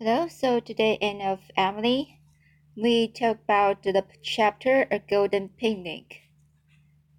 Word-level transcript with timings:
Hello, 0.00 0.26
so 0.26 0.58
today 0.58 0.98
in 1.00 1.22
of 1.22 1.52
Emily, 1.56 2.18
we 2.76 3.06
talk 3.06 3.38
about 3.44 3.84
the 3.84 4.04
chapter 4.22 4.88
A 4.90 4.98
Golden 4.98 5.50
Picnic. 5.50 6.22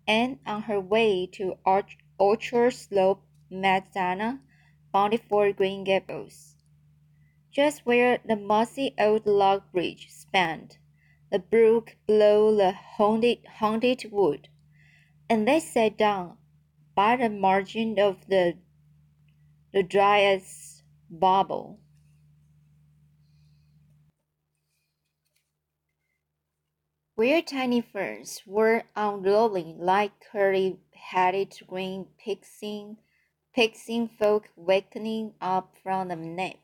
Anne, 0.05 0.39
on 0.45 0.63
her 0.63 0.81
way 0.81 1.25
to 1.25 1.57
Orch- 1.65 1.95
Orchard 2.19 2.73
Slope, 2.73 3.23
met 3.49 3.93
Zana, 3.93 4.41
bound 4.91 5.17
for 5.21 5.53
Green 5.53 5.85
Gables. 5.85 6.57
Just 7.49 7.85
where 7.85 8.19
the 8.25 8.35
mossy 8.35 8.93
old 8.99 9.25
log 9.25 9.71
bridge 9.71 10.11
spanned 10.11 10.77
the 11.31 11.39
brook 11.39 11.95
below 12.05 12.53
the 12.53 12.73
haunted, 12.73 13.39
haunted 13.45 14.11
wood, 14.11 14.49
and 15.29 15.47
they 15.47 15.61
sat 15.61 15.97
down 15.97 16.37
by 16.93 17.15
the 17.15 17.29
margin 17.29 17.97
of 17.97 18.27
the 18.27 18.57
the 19.71 19.81
Dryad's 19.81 20.83
Bubble. 21.09 21.79
Where 27.15 27.41
tiny 27.41 27.79
ferns 27.79 28.41
were 28.45 28.83
unrolling 28.93 29.79
like 29.79 30.11
curly-headed 30.31 31.57
green 31.65 32.07
pixing, 32.17 32.97
pixing 33.53 34.09
folk 34.09 34.49
wakening 34.57 35.33
up 35.39 35.75
from 35.81 36.11
a 36.11 36.17
nap. 36.17 36.55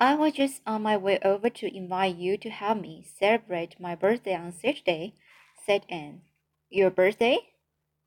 I 0.00 0.16
was 0.16 0.32
just 0.32 0.60
on 0.66 0.82
my 0.82 0.96
way 0.96 1.20
over 1.24 1.48
to 1.48 1.76
invite 1.76 2.16
you 2.16 2.36
to 2.38 2.50
help 2.50 2.80
me 2.80 3.06
celebrate 3.16 3.78
my 3.78 3.94
birthday 3.94 4.34
on 4.34 4.52
Saturday, 4.52 5.14
said 5.64 5.86
Anne. 5.88 6.22
Your 6.68 6.90
birthday? 6.90 7.38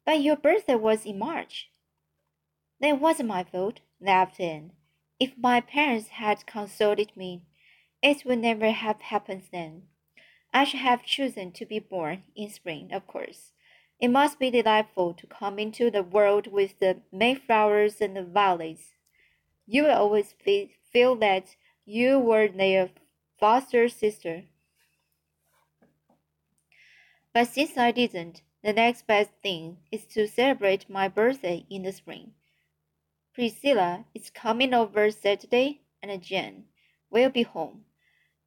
But 0.06 0.22
your 0.22 0.36
birthday 0.36 0.76
was 0.76 1.06
in 1.06 1.18
March. 1.18 1.70
That 2.82 3.00
wasn't 3.00 3.30
my 3.30 3.46
fault, 3.46 3.80
laughed 4.02 4.42
Anne. 4.42 4.74
If 5.18 5.32
my 5.38 5.62
parents 5.62 6.10
had 6.10 6.46
consulted 6.46 7.16
me, 7.16 7.44
it 8.02 8.26
would 8.26 8.40
never 8.40 8.72
have 8.72 9.02
happened 9.02 9.44
then. 9.52 9.84
I 10.54 10.64
should 10.64 10.80
have 10.80 11.04
chosen 11.04 11.52
to 11.54 11.66
be 11.66 11.80
born 11.80 12.24
in 12.36 12.50
spring, 12.50 12.94
of 12.94 13.08
course. 13.08 13.54
It 14.00 14.10
must 14.10 14.40
be 14.40 14.52
delightful 14.52 15.14
to 15.16 15.28
come 15.28 15.60
into 15.60 15.90
the 15.90 16.04
world 16.04 16.48
with 16.48 16.80
the 16.80 17.02
mayflowers 17.12 18.00
and 18.00 18.16
the 18.16 18.24
violets. 18.24 18.94
You 19.66 19.84
will 19.84 19.96
always 19.96 20.34
feel 20.92 21.16
that 21.16 21.56
you 21.86 22.20
were 22.20 22.48
their 22.48 22.92
foster 23.40 23.90
sister. 23.90 24.44
But 27.34 27.48
since 27.48 27.78
I 27.78 27.92
didn't, 27.92 28.42
the 28.64 28.74
next 28.74 29.08
best 29.08 29.32
thing 29.42 29.78
is 29.92 30.06
to 30.08 30.28
celebrate 30.28 30.90
my 30.90 31.08
birthday 31.08 31.66
in 31.70 31.84
the 31.84 31.92
spring. 31.92 32.34
Priscilla 33.34 34.06
is 34.14 34.30
coming 34.30 34.74
over 34.74 35.12
Saturday, 35.12 35.82
and 36.02 36.22
Jane 36.22 36.66
will 37.10 37.30
be 37.30 37.44
home. 37.44 37.86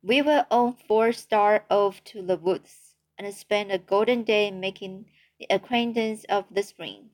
We 0.02 0.22
will 0.22 0.46
all 0.50 0.72
four 0.72 1.12
start 1.12 1.66
off 1.70 2.02
to 2.04 2.22
the 2.22 2.38
woods 2.38 2.94
and 3.18 3.34
spend 3.34 3.70
a 3.70 3.78
golden 3.78 4.22
day 4.24 4.50
making 4.50 5.10
the 5.38 5.46
acquaintance 5.50 6.24
of 6.24 6.46
the 6.50 6.62
spring. 6.62 7.10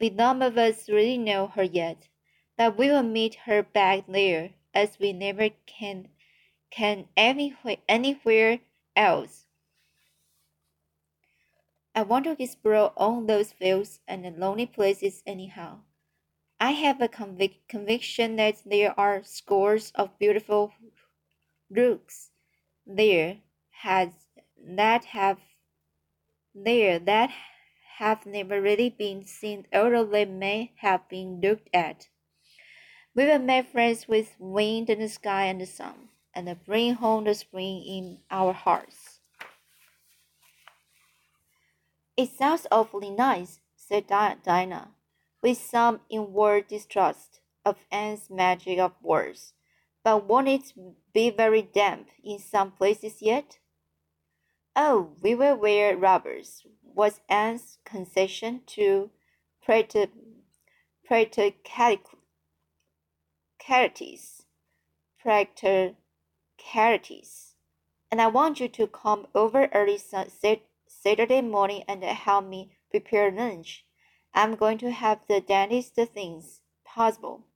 We 0.00 0.10
none 0.10 0.42
of 0.42 0.58
us 0.58 0.88
really 0.88 1.18
know 1.18 1.46
her 1.46 1.62
yet, 1.62 2.08
but 2.56 2.76
we 2.76 2.88
will 2.88 3.04
meet 3.04 3.36
her 3.46 3.62
back 3.62 4.06
there 4.08 4.54
as 4.74 4.98
we 4.98 5.12
never 5.12 5.50
can 5.66 6.08
can 6.68 7.06
anywhere, 7.16 7.76
anywhere 7.88 8.58
else. 8.96 9.46
I 11.94 12.02
want 12.02 12.24
to 12.24 12.42
explore 12.42 12.92
all 12.96 13.20
those 13.20 13.52
fields 13.52 14.00
and 14.08 14.36
lonely 14.36 14.66
places 14.66 15.22
anyhow. 15.26 15.82
I 16.60 16.72
have 16.72 17.00
a 17.00 17.08
convic 17.08 17.58
conviction 17.68 18.34
that 18.36 18.62
there 18.66 18.98
are 18.98 19.22
scores 19.22 19.92
of 19.94 20.18
beautiful 20.18 20.72
rooks 21.70 22.30
there 22.86 23.38
has 23.82 24.10
that 24.58 25.04
have 25.06 25.38
there 26.54 26.98
that 26.98 27.30
have 27.98 28.26
never 28.26 28.60
really 28.60 28.90
been 28.90 29.24
seen, 29.24 29.66
although 29.72 30.04
they 30.04 30.24
may 30.24 30.72
have 30.76 31.08
been 31.08 31.40
looked 31.40 31.68
at. 31.72 32.08
We 33.14 33.24
will 33.24 33.38
make 33.38 33.68
friends 33.68 34.06
with 34.06 34.36
wind 34.38 34.90
and 34.90 35.00
the 35.00 35.08
sky 35.08 35.46
and 35.46 35.60
the 35.60 35.66
sun, 35.66 36.10
and 36.34 36.64
bring 36.64 36.94
home 36.94 37.24
the 37.24 37.34
spring 37.34 37.82
in 37.82 38.18
our 38.30 38.52
hearts. 38.52 39.20
It 42.16 42.30
sounds 42.30 42.66
awfully 42.70 43.10
nice, 43.10 43.60
said 43.76 44.06
Dinah, 44.06 44.88
with 45.42 45.58
some 45.58 46.00
inward 46.10 46.68
distrust 46.68 47.40
of 47.64 47.76
Anne's 47.90 48.28
magic 48.30 48.78
of 48.78 48.92
words. 49.02 49.54
But 50.06 50.28
won't 50.28 50.46
it 50.46 50.72
be 51.12 51.30
very 51.30 51.62
damp 51.62 52.10
in 52.22 52.38
some 52.38 52.70
places 52.70 53.20
yet? 53.20 53.58
Oh, 54.76 55.16
we 55.20 55.34
will 55.34 55.56
wear 55.56 55.96
rubbers, 55.96 56.64
was 56.84 57.20
Anne's 57.28 57.78
concession 57.84 58.62
to 58.66 59.10
practicalities, 59.64 60.12
practicalities. 65.18 67.56
And 68.08 68.22
I 68.22 68.28
want 68.28 68.60
you 68.60 68.68
to 68.68 68.86
come 68.86 69.26
over 69.34 69.68
early 69.74 69.98
Saturday 69.98 71.40
morning 71.40 71.82
and 71.88 72.04
help 72.04 72.46
me 72.46 72.76
prepare 72.92 73.32
lunch. 73.32 73.84
I'm 74.32 74.54
going 74.54 74.78
to 74.78 74.92
have 74.92 75.26
the 75.26 75.40
daintiest 75.40 75.96
things 76.14 76.60
possible. 76.84 77.48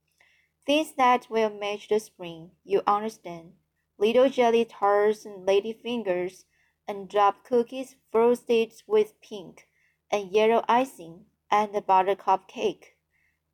Things 0.65 0.93
that 0.93 1.29
will 1.29 1.49
match 1.49 1.87
the 1.87 1.99
spring, 1.99 2.51
you 2.63 2.81
understand. 2.87 3.53
Little 3.97 4.29
jelly 4.29 4.65
tarts 4.65 5.25
and 5.25 5.45
lady 5.45 5.73
fingers, 5.73 6.45
and 6.87 7.09
drop 7.09 7.43
cookies 7.43 7.95
frosted 8.11 8.73
with 8.87 9.19
pink 9.21 9.67
and 10.09 10.31
yellow 10.31 10.63
icing, 10.67 11.25
and 11.49 11.75
a 11.75 11.81
buttercup 11.81 12.47
cake 12.47 12.97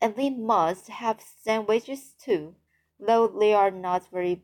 and 0.01 0.15
we 0.15 0.29
must 0.29 0.87
have 0.87 1.19
sandwiches 1.21 2.13
too, 2.19 2.55
though 2.99 3.27
they 3.27 3.53
are 3.53 3.71
not 3.71 4.07
very 4.11 4.41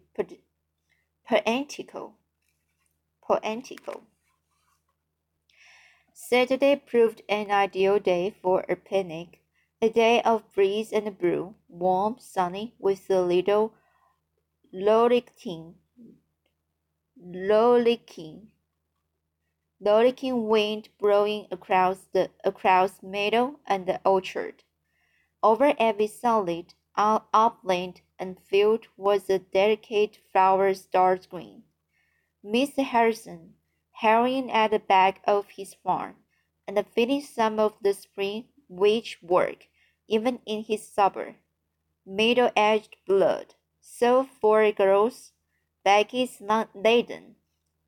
poetical. 1.28 2.16
Poetical. 3.22 4.04
Saturday 6.14 6.76
proved 6.76 7.22
an 7.30 7.52
ideal 7.52 8.00
day 8.00 8.34
for 8.42 8.66
a 8.68 8.76
picnic, 8.76 9.43
a 9.84 9.90
day 9.90 10.22
of 10.22 10.50
breeze 10.54 10.94
and 10.94 11.18
brew, 11.18 11.54
warm, 11.68 12.16
sunny, 12.18 12.74
with 12.80 13.10
a 13.10 13.20
little 13.20 13.74
rollicking, 14.74 15.76
rollicking, 17.18 18.48
rollicking 19.82 20.48
wind 20.48 20.88
blowing 20.98 21.48
across 21.52 22.06
the 22.14 22.30
across 22.46 23.04
meadow 23.04 23.60
and 23.68 23.86
the 23.86 24.00
orchard. 24.06 24.64
Over 25.44 25.74
every 25.78 26.08
solid, 26.08 26.74
upland 26.96 28.00
and 28.18 28.40
field 28.40 28.88
was 28.96 29.30
a 29.30 29.40
delicate 29.40 30.18
flower 30.32 30.74
starred 30.76 31.28
green. 31.30 31.64
Mr. 32.42 32.86
Harrison, 32.86 33.56
hurrying 33.92 34.50
at 34.50 34.72
the 34.72 34.80
back 34.80 35.20
of 35.26 35.50
his 35.50 35.74
farm, 35.74 36.16
and 36.66 36.82
finished 36.96 37.36
some 37.36 37.60
of 37.60 37.74
the 37.82 37.94
spring 37.94 38.46
witch 38.70 39.20
work, 39.22 39.68
even 40.08 40.40
in 40.46 40.64
his 40.64 40.88
supper. 40.88 41.36
Middle-aged 42.06 42.96
blood, 43.08 43.56
so 43.82 44.28
four 44.42 44.72
girls, 44.72 45.32
Becky's 45.84 46.42
laden, 46.74 47.36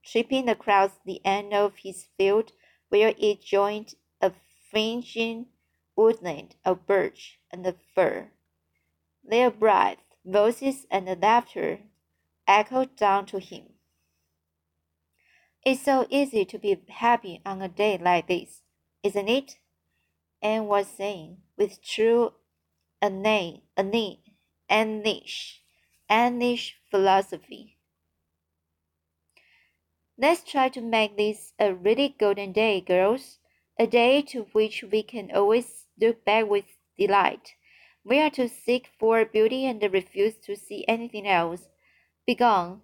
tripping 0.05 0.47
across 0.49 0.91
the 1.05 1.19
end 1.25 1.53
of 1.53 1.77
his 1.77 2.07
field 2.17 2.51
where 2.89 3.13
it 3.17 3.41
joined 3.41 3.95
a 4.21 4.31
fringing 4.71 5.47
woodland 5.95 6.55
of 6.63 6.85
birch 6.87 7.39
and 7.51 7.73
fir. 7.93 8.31
Their 9.23 9.49
breath, 9.49 9.97
voices, 10.25 10.85
and 10.91 11.07
laughter 11.21 11.79
echoed 12.47 12.95
down 12.95 13.25
to 13.27 13.39
him. 13.39 13.63
It's 15.65 15.81
so 15.81 16.05
easy 16.09 16.45
to 16.45 16.59
be 16.59 16.77
happy 16.89 17.41
on 17.45 17.61
a 17.61 17.67
day 17.67 17.97
like 17.97 18.27
this, 18.27 18.61
isn't 19.03 19.27
it? 19.27 19.57
Anne 20.45 20.67
was 20.67 20.85
saying 20.87 21.37
with 21.57 21.81
true 21.81 22.31
Anne, 23.01 23.63
Anne, 23.75 24.17
Annish, 24.69 25.61
Annish 26.07 26.73
philosophy. 26.91 27.79
Let's 30.19 30.43
try 30.43 30.69
to 30.69 30.81
make 30.81 31.17
this 31.17 31.53
a 31.57 31.73
really 31.73 32.15
golden 32.19 32.51
day, 32.51 32.79
girls, 32.79 33.39
a 33.79 33.87
day 33.87 34.21
to 34.21 34.43
which 34.51 34.83
we 34.83 35.01
can 35.01 35.31
always 35.31 35.87
look 35.99 36.23
back 36.23 36.47
with 36.47 36.77
delight. 36.95 37.55
We 38.03 38.19
are 38.19 38.29
to 38.37 38.47
seek 38.47 38.91
for 38.99 39.25
beauty 39.25 39.65
and 39.65 39.81
refuse 39.91 40.35
to 40.43 40.55
see 40.55 40.85
anything 40.87 41.27
else. 41.27 41.69
Begone, 42.27 42.81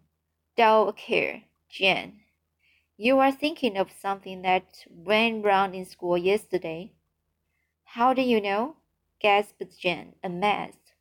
dull 0.57 0.93
care, 0.93 1.43
Jane. 1.69 2.21
You 2.97 3.19
are 3.19 3.31
thinking 3.31 3.77
of 3.77 3.91
something 3.91 4.41
that 4.41 4.83
went 4.89 5.45
round 5.45 5.75
in 5.75 5.85
school 5.85 6.17
yesterday. 6.17 6.93
How 7.95 8.13
do 8.13 8.21
you 8.21 8.39
know? 8.39 8.77
gasped 9.19 9.77
Jane, 9.77 10.15
amazed. 10.23 10.93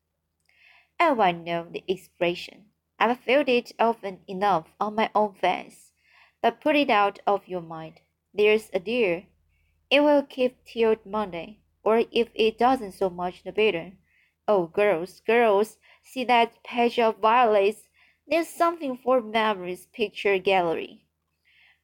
Oh, 0.99 1.21
I 1.21 1.31
know 1.31 1.69
the 1.71 1.85
expression. 1.87 2.65
I've 2.99 3.21
felt 3.21 3.49
it 3.49 3.71
often 3.79 4.23
enough 4.27 4.75
on 4.81 4.97
my 4.97 5.09
own 5.15 5.35
face. 5.35 5.93
But 6.43 6.61
put 6.61 6.75
it 6.75 6.91
out 6.91 7.21
of 7.29 7.47
your 7.47 7.61
mind. 7.61 8.01
There's 8.35 8.71
a 8.75 8.81
dear. 8.81 9.27
It 9.89 10.01
will 10.01 10.25
keep 10.25 10.65
till 10.65 10.97
Monday, 11.05 11.61
or 11.85 12.07
if 12.11 12.31
it 12.35 12.59
doesn't 12.59 12.93
so 12.93 13.09
much 13.09 13.45
the 13.45 13.53
better. 13.53 13.93
Oh, 14.49 14.67
girls, 14.67 15.21
girls, 15.21 15.79
see 16.03 16.25
that 16.25 16.61
patch 16.65 16.99
of 16.99 17.19
violets. 17.19 17.89
There's 18.27 18.49
something 18.49 18.97
for 18.97 19.21
memory's 19.21 19.87
picture 19.87 20.39
gallery. 20.39 21.05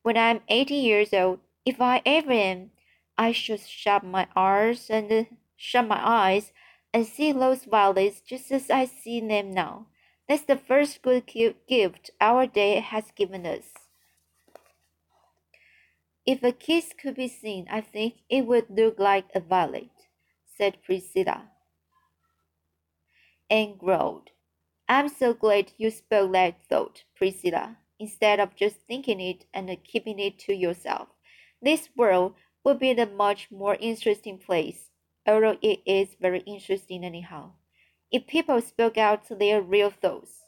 When 0.02 0.16
I'm 0.16 0.40
eighty 0.48 0.74
years 0.74 1.14
old, 1.14 1.38
if 1.64 1.80
I 1.80 2.02
ever 2.04 2.32
am, 2.32 2.72
I 3.18 3.32
should 3.32 3.60
shut 3.60 4.04
my 4.04 4.28
eyes 4.36 4.90
and 4.90 5.10
uh, 5.10 5.24
shut 5.56 5.86
my 5.86 6.00
eyes 6.00 6.52
and 6.92 7.06
see 7.06 7.32
those 7.32 7.64
violets 7.64 8.20
just 8.20 8.50
as 8.52 8.70
I 8.70 8.84
see 8.86 9.20
them 9.20 9.52
now. 9.52 9.86
That's 10.28 10.42
the 10.42 10.56
first 10.56 11.02
good 11.02 11.24
gift 11.68 12.10
our 12.20 12.46
day 12.46 12.80
has 12.80 13.04
given 13.14 13.46
us. 13.46 13.64
If 16.26 16.42
a 16.42 16.50
kiss 16.50 16.92
could 17.00 17.14
be 17.14 17.28
seen, 17.28 17.68
I 17.70 17.80
think 17.80 18.14
it 18.28 18.46
would 18.46 18.66
look 18.68 18.98
like 18.98 19.26
a 19.34 19.40
violet, 19.40 19.90
said 20.44 20.82
Priscilla. 20.82 21.50
Anne 23.48 23.76
growled. 23.76 24.30
I'm 24.88 25.08
so 25.08 25.34
glad 25.34 25.72
you 25.76 25.90
spoke 25.90 26.32
that 26.32 26.62
thought, 26.68 27.04
Priscilla, 27.14 27.76
instead 28.00 28.40
of 28.40 28.56
just 28.56 28.76
thinking 28.88 29.20
it 29.20 29.44
and 29.54 29.70
keeping 29.84 30.18
it 30.18 30.38
to 30.40 30.54
yourself. 30.54 31.08
This 31.62 31.88
world 31.96 32.34
would 32.66 32.80
be 32.80 32.90
a 32.90 33.06
much 33.06 33.48
more 33.52 33.76
interesting 33.78 34.36
place, 34.36 34.90
although 35.24 35.56
it 35.62 35.78
is 35.86 36.16
very 36.20 36.40
interesting 36.40 37.04
anyhow, 37.04 37.52
if 38.10 38.26
people 38.26 38.60
spoke 38.60 38.98
out 38.98 39.22
their 39.38 39.62
real 39.62 39.88
thoughts. 39.88 40.42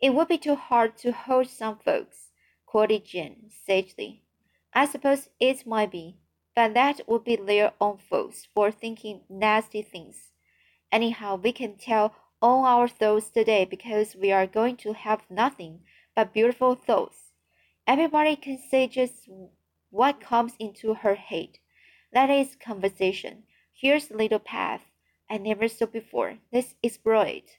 It 0.00 0.14
would 0.14 0.28
be 0.28 0.38
too 0.38 0.54
hard 0.54 0.96
to 1.00 1.12
hold 1.12 1.48
some 1.48 1.76
folks, 1.76 2.30
quoted 2.64 3.04
Jane 3.04 3.50
sagely. 3.68 4.22
I 4.72 4.86
suppose 4.86 5.28
it 5.38 5.66
might 5.66 5.90
be, 5.90 6.16
but 6.54 6.72
that 6.72 7.02
would 7.06 7.24
be 7.24 7.36
their 7.36 7.74
own 7.82 7.98
faults 7.98 8.48
for 8.54 8.70
thinking 8.70 9.20
nasty 9.28 9.82
things. 9.82 10.32
Anyhow, 10.90 11.36
we 11.36 11.52
can 11.52 11.76
tell 11.76 12.14
all 12.40 12.64
our 12.64 12.88
thoughts 12.88 13.28
today 13.28 13.66
because 13.66 14.16
we 14.16 14.32
are 14.32 14.46
going 14.46 14.78
to 14.78 14.94
have 14.94 15.20
nothing 15.28 15.80
but 16.14 16.32
beautiful 16.32 16.74
thoughts. 16.74 17.32
Everybody 17.86 18.36
can 18.36 18.58
say 18.70 18.88
just 18.88 19.28
what 19.90 20.20
comes 20.20 20.54
into 20.58 20.94
her 20.94 21.14
head. 21.14 21.58
That 22.12 22.30
is 22.30 22.56
conversation. 22.56 23.44
Here's 23.72 24.10
a 24.10 24.16
little 24.16 24.38
path 24.38 24.82
I 25.28 25.38
never 25.38 25.68
saw 25.68 25.86
before. 25.86 26.38
Let's 26.52 26.74
explore 26.82 27.26
it. 27.26 27.58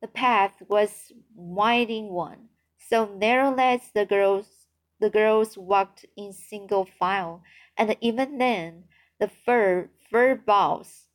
The 0.00 0.08
path 0.08 0.62
was 0.68 1.12
winding 1.34 2.10
one, 2.10 2.48
so 2.78 3.06
narrow 3.06 3.54
that 3.56 3.82
the 3.94 4.06
girls 4.06 4.66
the 5.00 5.10
girls 5.10 5.58
walked 5.58 6.06
in 6.16 6.32
single 6.32 6.84
file, 6.84 7.42
and 7.76 7.96
even 8.00 8.38
then 8.38 8.84
the 9.18 9.28
fir 9.28 9.90
fir 10.10 10.34
boughs 10.34 11.08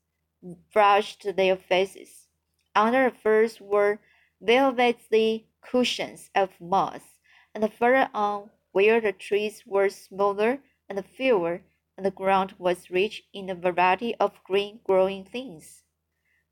brushed 0.73 1.35
their 1.35 1.55
faces. 1.55 2.27
Under 2.75 3.09
the 3.09 3.15
firs 3.15 3.59
were 3.61 3.99
velvety 4.41 5.47
cushions 5.61 6.29
of 6.35 6.49
moss, 6.59 7.19
and 7.53 7.71
further 7.73 8.09
on 8.13 8.49
where 8.71 9.01
the 9.01 9.11
trees 9.11 9.65
were 9.65 9.89
smaller 9.89 10.59
and 10.87 11.05
fewer, 11.05 11.61
and 11.97 12.05
the 12.05 12.11
ground 12.11 12.55
was 12.57 12.89
rich 12.89 13.23
in 13.33 13.49
a 13.49 13.55
variety 13.55 14.15
of 14.15 14.43
green 14.43 14.79
growing 14.83 15.25
things. 15.25 15.83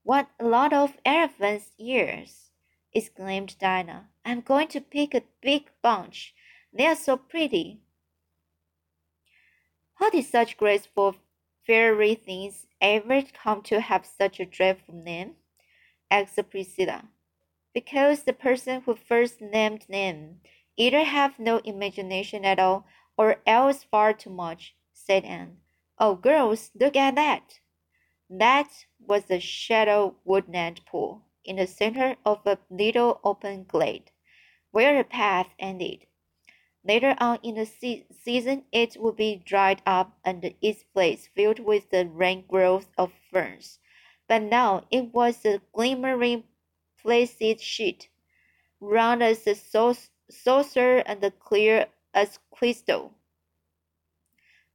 What 0.03 0.29
a 0.39 0.45
lot 0.45 0.73
of 0.73 0.97
elephants' 1.05 1.71
ears! 1.77 2.51
exclaimed 2.93 3.57
Dinah. 3.59 4.09
I'm 4.25 4.41
going 4.41 4.67
to 4.69 4.81
pick 4.81 5.13
a 5.13 5.23
big 5.41 5.69
bunch. 5.81 6.33
They 6.73 6.85
are 6.85 6.95
so 6.95 7.17
pretty. 7.17 7.81
How 9.95 10.09
did 10.09 10.25
such 10.25 10.57
graceful 10.57 11.15
fairy 11.65 12.15
things 12.15 12.67
ever 12.79 13.21
come 13.21 13.61
to 13.63 13.81
have 13.81 14.05
such 14.05 14.39
a 14.39 14.45
dreadful 14.45 14.95
name? 14.95 15.35
asked 16.09 16.39
Priscilla. 16.49 17.09
Because 17.73 18.23
the 18.23 18.33
person 18.33 18.81
who 18.81 18.95
first 18.95 19.41
named 19.41 19.85
them 19.89 20.41
Either 20.79 21.03
have 21.03 21.39
no 21.39 21.57
imagination 21.65 22.45
at 22.45 22.59
all, 22.59 22.85
or 23.17 23.41
else 23.47 23.83
far 23.83 24.13
too 24.13 24.29
much, 24.29 24.75
said 24.93 25.25
Anne. 25.25 25.57
Oh, 25.97 26.13
girls, 26.13 26.69
look 26.79 26.95
at 26.95 27.15
that! 27.15 27.59
That 28.29 28.85
was 28.99 29.25
the 29.25 29.39
shadow 29.39 30.15
woodland 30.23 30.85
pool 30.85 31.23
in 31.43 31.55
the 31.55 31.65
center 31.65 32.15
of 32.23 32.45
a 32.45 32.59
little 32.69 33.19
open 33.23 33.63
glade, 33.63 34.11
where 34.69 34.95
the 34.95 35.03
path 35.03 35.47
ended. 35.57 36.05
Later 36.83 37.15
on 37.19 37.39
in 37.41 37.55
the 37.55 37.65
se 37.65 38.05
season, 38.11 38.65
it 38.71 38.97
would 38.97 39.15
be 39.15 39.37
dried 39.37 39.81
up 39.85 40.15
and 40.23 40.53
its 40.61 40.83
place 40.83 41.27
filled 41.27 41.59
with 41.59 41.89
the 41.89 42.05
rank 42.05 42.47
growth 42.47 42.89
of 42.99 43.11
ferns. 43.31 43.79
But 44.27 44.43
now 44.43 44.85
it 44.91 45.13
was 45.13 45.43
a 45.43 45.59
glimmering, 45.73 46.43
placid 47.01 47.61
sheet, 47.61 48.09
round 48.79 49.23
as 49.23 49.47
a 49.47 49.55
saucer 49.55 50.09
saucer 50.29 50.97
and 51.05 51.31
clear 51.39 51.87
as 52.13 52.39
crystal. 52.51 53.13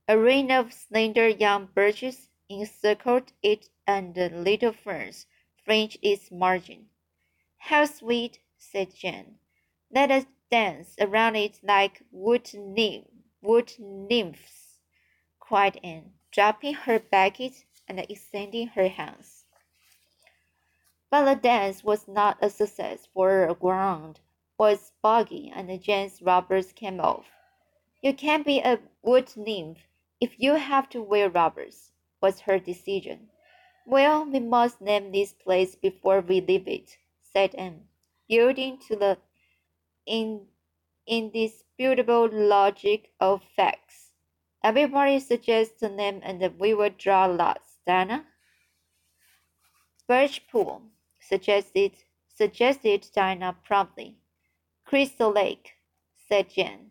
A 0.09 0.19
ring 0.19 0.51
of 0.51 0.73
slender 0.73 1.29
young 1.29 1.67
birches 1.67 2.29
encircled 2.49 3.33
it 3.43 3.69
and 3.87 4.17
little 4.17 4.73
ferns 4.73 5.27
fringed 5.65 5.99
its 6.03 6.31
margin. 6.31 6.89
How 7.59 7.85
sweet, 7.85 8.41
said 8.59 8.95
Jane. 8.95 9.39
Let 9.91 10.11
us 10.11 10.27
dance 10.51 10.97
around 10.99 11.37
it 11.37 11.61
like 11.63 12.03
wood, 12.11 12.53
nymph, 12.55 13.09
wood 13.41 13.73
nymphs, 13.79 14.79
cried 15.39 15.79
Anne, 15.85 16.13
dropping 16.31 16.75
her 16.75 16.99
bucket 16.99 17.65
and 17.89 18.01
extending 18.01 18.69
her 18.69 18.89
hands. 18.89 19.45
But 21.11 21.25
the 21.27 21.41
dance 21.41 21.85
was 21.85 22.09
not 22.09 22.39
a 22.41 22.51
success, 22.51 23.07
for 23.13 23.47
the 23.47 23.55
ground 23.55 24.21
was 24.59 24.93
boggy 25.03 25.53
and 25.55 25.83
Jane's 25.83 26.23
rubbers 26.23 26.73
came 26.73 27.01
off. 27.01 27.27
You 28.03 28.15
can't 28.15 28.45
be 28.45 28.61
a 28.61 28.81
wood 29.03 29.37
nymph 29.37 29.79
if 30.21 30.39
you 30.39 30.55
have 30.55 30.89
to 30.91 31.03
wear 31.03 31.29
rubbers, 31.29 31.91
was 32.21 32.41
her 32.41 32.59
decision. 32.59 33.29
Well, 33.85 34.25
we 34.25 34.39
must 34.39 34.81
name 34.81 35.11
this 35.11 35.33
place 35.33 35.75
before 35.75 36.21
we 36.21 36.41
leave 36.41 36.69
it, 36.69 36.97
said 37.21 37.56
Anne, 37.56 37.89
yielding 38.29 38.79
to 38.87 38.94
the 38.94 39.19
in, 40.06 40.47
indisputable 41.06 42.29
logic 42.31 43.11
of 43.19 43.43
facts. 43.56 44.13
Everybody 44.63 45.19
suggests 45.19 45.82
a 45.82 45.89
name 45.89 46.21
and 46.23 46.59
we 46.61 46.73
will 46.73 46.91
draw 46.97 47.27
lots, 47.27 47.79
Dinah. 47.85 48.25
Birch 50.06 50.47
Pool, 50.47 50.82
suggested, 51.21 51.93
suggested 52.29 53.09
Dinah 53.13 53.56
promptly. 53.65 54.21
Crystal 54.93 55.31
Lake, 55.31 55.79
said 56.29 56.51
Jane. 56.51 56.91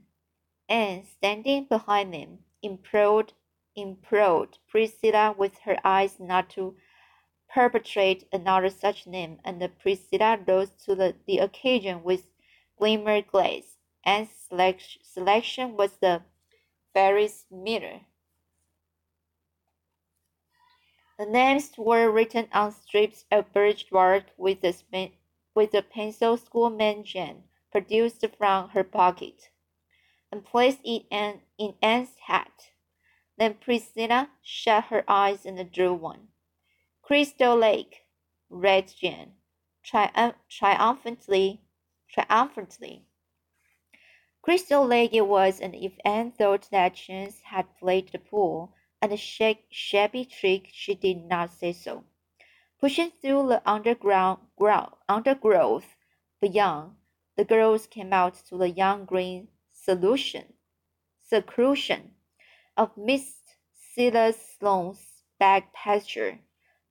And 0.67 1.05
standing 1.05 1.65
behind 1.65 2.15
them, 2.15 2.39
implored, 2.63 3.33
implored 3.75 4.57
Priscilla 4.67 5.35
with 5.37 5.59
her 5.65 5.77
eyes 5.83 6.19
not 6.19 6.49
to 6.55 6.75
perpetrate 7.47 8.27
another 8.33 8.71
such 8.71 9.05
name, 9.05 9.39
and 9.45 9.61
Priscilla 9.77 10.39
rose 10.47 10.71
to 10.85 10.95
the, 10.95 11.15
the 11.27 11.37
occasion 11.37 12.01
with 12.01 12.23
glimmer 12.75 13.21
glaze, 13.21 13.77
and 14.03 14.27
selection, 14.27 15.03
selection 15.03 15.77
was 15.77 15.97
the 15.97 16.23
fairy's 16.95 17.45
mirror. 17.51 18.01
The 21.19 21.27
names 21.27 21.69
were 21.77 22.09
written 22.09 22.47
on 22.51 22.71
strips 22.71 23.25
of 23.31 23.53
birch 23.53 23.91
bark 23.91 24.23
with 24.37 24.63
a, 24.63 24.73
with 25.53 25.75
a 25.75 25.83
pencil 25.83 26.35
schoolman 26.37 27.03
Jane 27.03 27.43
produced 27.71 28.25
from 28.37 28.69
her 28.69 28.83
pocket, 28.83 29.49
and 30.31 30.45
placed 30.45 30.79
it 30.83 31.05
in, 31.09 31.41
in 31.57 31.73
Anne's 31.81 32.17
hat. 32.27 32.71
Then 33.37 33.55
Priscilla 33.55 34.29
shut 34.41 34.85
her 34.85 35.03
eyes 35.07 35.45
and 35.45 35.71
drew 35.71 35.93
one. 35.93 36.27
Crystal 37.01 37.55
Lake, 37.55 38.05
read 38.49 38.93
Jane, 38.99 39.33
triumph 39.83 40.35
triumphantly, 40.49 41.61
triumphantly. 42.09 43.05
Crystal 44.41 44.85
Lake 44.85 45.13
it 45.13 45.27
was, 45.27 45.59
and 45.59 45.75
if 45.75 45.93
Anne 46.03 46.31
thought 46.31 46.69
that 46.71 46.95
Chance 46.95 47.41
had 47.41 47.77
played 47.79 48.11
the 48.11 48.19
pool 48.19 48.73
and 49.01 49.11
a 49.11 49.17
shabby 49.17 50.25
trick, 50.25 50.67
she 50.71 50.95
did 50.95 51.25
not 51.25 51.51
say 51.51 51.73
so. 51.73 52.03
Pushing 52.79 53.11
through 53.11 53.47
the 53.47 53.61
underground 53.69 54.39
undergrowth 55.07 55.95
beyond, 56.39 56.95
the 57.37 57.45
girls 57.45 57.87
came 57.87 58.13
out 58.13 58.35
to 58.47 58.57
the 58.57 58.69
young 58.69 59.05
green 59.05 59.47
solution, 59.71 60.53
seclusion 61.19 62.11
of 62.77 62.95
Miss 62.97 63.41
Silas 63.73 64.37
Sloane's 64.57 65.23
back 65.39 65.73
pasture. 65.73 66.39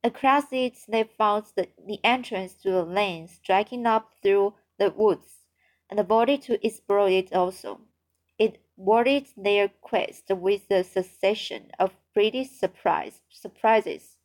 Across 0.03 0.53
it 0.53 0.79
they 0.89 1.05
found 1.05 1.45
the, 1.57 1.69
the 1.87 2.01
entrance 2.03 2.55
to 2.63 2.81
a 2.81 2.83
lane 2.83 3.29
striking 3.29 3.87
up 3.87 4.13
through 4.23 4.55
the 4.79 4.91
woods, 4.91 5.45
and 5.91 6.01
avoided 6.01 6.43
to 6.43 6.67
explore 6.67 7.09
it 7.09 7.33
also. 7.35 7.81
It 8.39 8.63
worded 8.77 9.27
their 9.37 9.69
quest 9.69 10.31
with 10.31 10.71
a 10.71 10.85
succession 10.85 11.71
of 11.79 11.95
pretty 12.15 12.45
surprise, 12.45 13.21
surprises. 13.29 14.17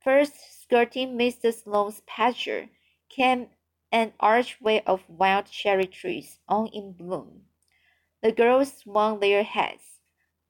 First, 0.00 0.34
skirting 0.62 1.16
Mr. 1.16 1.54
Sloane's 1.54 2.02
pasture, 2.06 2.68
came 3.08 3.48
an 3.92 4.12
archway 4.18 4.82
of 4.86 5.08
wild 5.08 5.46
cherry 5.46 5.86
trees, 5.86 6.40
all 6.48 6.68
in 6.72 6.92
bloom. 6.92 7.44
The 8.22 8.32
girls 8.32 8.78
swung 8.78 9.20
their 9.20 9.44
hats 9.44 10.00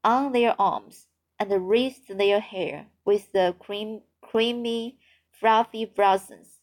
on 0.03 0.33
their 0.33 0.59
arms 0.59 1.09
and 1.39 1.69
wreathed 1.69 2.09
their 2.17 2.41
hair 2.41 2.87
with 3.05 3.33
the 3.33 3.55
cream, 3.59 4.03
creamy, 4.23 4.99
fluffy 5.31 5.85
blossoms. 5.85 6.61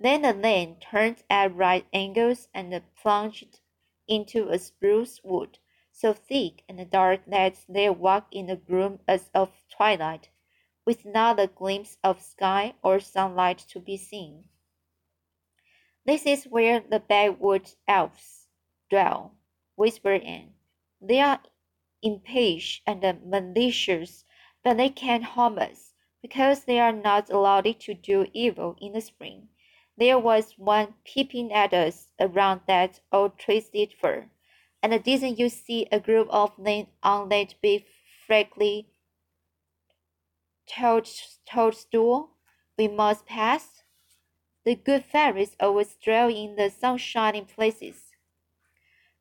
Then 0.00 0.22
the 0.22 0.32
lane 0.32 0.80
turned 0.80 1.22
at 1.30 1.54
right 1.54 1.86
angles 1.92 2.48
and 2.52 2.82
plunged 2.96 3.60
into 4.08 4.48
a 4.48 4.58
spruce 4.58 5.20
wood 5.22 5.58
so 5.94 6.14
thick 6.14 6.64
and 6.68 6.90
dark 6.90 7.20
that 7.26 7.54
they 7.68 7.90
walked 7.90 8.34
in 8.34 8.46
the 8.46 8.56
gloom 8.56 8.98
as 9.06 9.30
of 9.34 9.50
twilight, 9.68 10.30
with 10.86 11.04
not 11.04 11.38
a 11.38 11.46
glimpse 11.46 11.98
of 12.02 12.20
sky 12.22 12.74
or 12.82 12.98
sunlight 12.98 13.58
to 13.58 13.78
be 13.78 13.98
seen. 13.98 14.48
This 16.04 16.26
is 16.26 16.44
where 16.44 16.80
the 16.80 16.98
backwood 16.98 17.70
elves 17.86 18.48
dwell, 18.90 19.36
whispered 19.76 20.22
Anne. 20.22 20.54
They 21.00 21.20
are 21.20 21.40
impish 22.02 22.82
and 22.86 23.00
malicious, 23.24 24.24
but 24.64 24.76
they 24.76 24.88
can't 24.88 25.22
harm 25.22 25.58
us, 25.58 25.94
because 26.20 26.64
they 26.64 26.80
are 26.80 26.92
not 26.92 27.30
allowed 27.30 27.78
to 27.80 27.94
do 27.94 28.26
evil 28.32 28.76
in 28.80 28.92
the 28.92 29.00
spring. 29.00 29.48
There 29.96 30.18
was 30.18 30.58
one 30.58 30.94
peeping 31.04 31.52
at 31.52 31.72
us 31.72 32.08
around 32.18 32.62
that 32.66 33.00
old 33.12 33.38
twisted 33.38 33.92
fir, 33.92 34.28
and 34.82 35.04
didn't 35.04 35.38
you 35.38 35.48
see 35.48 35.86
a 35.92 36.00
group 36.00 36.28
of 36.30 36.52
them 36.58 36.88
on 37.02 37.28
that 37.28 37.54
big 37.62 37.84
frankly 38.26 38.88
toadstool 40.66 42.30
we 42.76 42.88
must 42.88 43.26
pass? 43.26 43.81
The 44.64 44.76
good 44.76 45.04
fairies 45.04 45.56
always 45.58 45.96
dwell 45.96 46.28
in 46.28 46.54
the 46.54 46.70
sunshiny 46.70 47.42
places. 47.42 48.12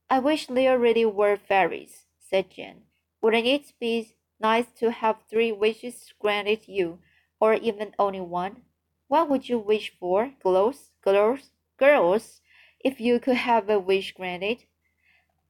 I 0.07 0.19
wish 0.19 0.45
there 0.45 0.77
really 0.77 1.05
were 1.05 1.35
fairies, 1.35 2.05
said 2.19 2.51
Jane. 2.51 2.83
Wouldn't 3.21 3.47
it 3.47 3.73
be 3.79 4.13
nice 4.39 4.67
to 4.77 4.91
have 4.91 5.23
three 5.27 5.51
wishes 5.51 6.13
granted 6.19 6.67
you, 6.67 6.99
or 7.39 7.55
even 7.55 7.95
only 7.97 8.21
one? 8.21 8.63
What 9.07 9.29
would 9.29 9.49
you 9.49 9.57
wish 9.57 9.91
for, 9.99 10.33
girls? 10.43 10.91
Girls? 11.01 11.49
Girls? 11.77 12.41
If 12.79 13.01
you 13.01 13.19
could 13.19 13.37
have 13.37 13.67
a 13.67 13.79
wish 13.79 14.13
granted, 14.13 14.65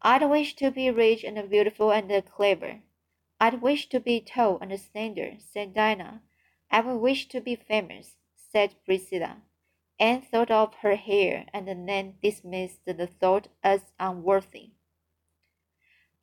I'd 0.02 0.24
wish 0.30 0.56
to 0.56 0.72
be 0.72 0.90
rich 0.90 1.26
and 1.26 1.50
beautiful 1.50 1.92
and 1.92 2.10
clever. 2.26 2.80
I'd 3.42 3.62
wish 3.62 3.90
to 3.90 4.00
be 4.00 4.22
tall 4.22 4.58
and 4.62 4.80
slender, 4.80 5.34
said 5.40 5.74
Dinah. 5.74 6.22
I 6.70 6.80
would 6.80 7.02
wish 7.02 7.28
to 7.28 7.42
be 7.42 7.56
famous, 7.56 8.16
said 8.36 8.76
Priscilla. 8.86 9.42
Anne 10.02 10.20
thought 10.20 10.50
of 10.50 10.74
her 10.82 10.96
hair 10.96 11.46
and 11.54 11.68
then 11.68 12.16
dismissed 12.24 12.84
the 12.86 13.06
thought 13.06 13.48
as 13.64 13.94
unworthy. 14.00 14.72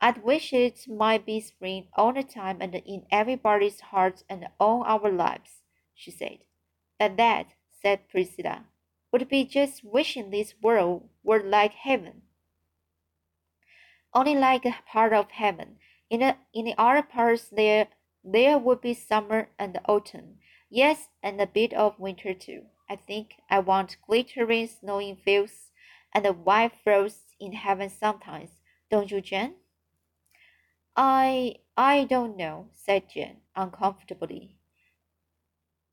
I'd 0.00 0.24
wish 0.24 0.52
it 0.52 0.88
might 0.88 1.24
be 1.24 1.38
spring 1.38 1.86
all 1.94 2.12
the 2.12 2.24
time 2.24 2.58
and 2.60 2.74
in 2.74 3.06
everybody's 3.12 3.80
hearts 3.80 4.24
and 4.28 4.48
all 4.58 4.82
our 4.82 5.12
lives, 5.12 5.62
she 5.94 6.10
said. 6.10 6.38
But 6.98 7.16
that, 7.18 7.54
said 7.70 8.08
Priscilla, 8.08 8.64
would 9.12 9.28
be 9.28 9.44
just 9.44 9.84
wishing 9.84 10.30
this 10.30 10.54
world 10.60 11.08
were 11.22 11.42
like 11.42 11.74
heaven. 11.74 12.22
Only 14.12 14.34
like 14.34 14.64
a 14.64 14.74
part 14.90 15.12
of 15.12 15.30
heaven. 15.30 15.76
In 16.10 16.18
the, 16.20 16.36
in 16.52 16.64
the 16.64 16.74
other 16.76 17.02
parts 17.02 17.48
there 17.48 17.86
there 18.24 18.58
would 18.58 18.80
be 18.80 18.94
summer 18.94 19.50
and 19.56 19.78
autumn, 19.86 20.38
yes, 20.68 21.10
and 21.22 21.40
a 21.40 21.46
bit 21.46 21.72
of 21.72 22.00
winter 22.00 22.34
too. 22.34 22.64
I 22.90 22.96
think 22.96 23.36
I 23.50 23.58
want 23.60 23.98
glittering 24.06 24.66
snowing 24.66 25.16
fields 25.16 25.70
and 26.12 26.26
white 26.44 26.72
frosts 26.82 27.34
in 27.38 27.52
heaven 27.52 27.90
sometimes, 27.90 28.50
don't 28.90 29.10
you, 29.10 29.20
Jane? 29.20 29.54
I 30.96 31.56
I 31.76 32.04
don't 32.04 32.36
know, 32.36 32.70
said 32.72 33.10
Jane 33.10 33.42
uncomfortably. 33.54 34.56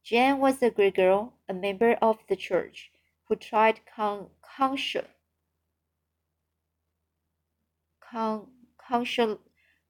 Jane 0.04 0.40
was 0.40 0.62
a 0.62 0.72
great 0.72 0.96
girl, 0.96 1.34
a 1.50 1.54
member 1.54 1.94
of 2.02 2.20
the 2.28 2.36
church, 2.36 2.92
who 3.28 3.36
tried 3.36 3.82
con 3.86 4.30
conscience 4.42 5.10
con 8.00 8.48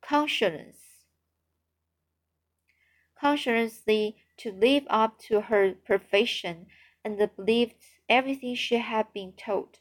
conscience 0.02 0.80
to 4.38 4.52
live 4.52 4.84
up 4.90 5.20
to 5.20 5.42
her 5.42 5.74
profession 5.74 6.68
and 7.06 7.30
believed 7.38 7.76
everything 8.10 8.56
she 8.56 8.78
had 8.78 9.14
been 9.14 9.32
told, 9.34 9.78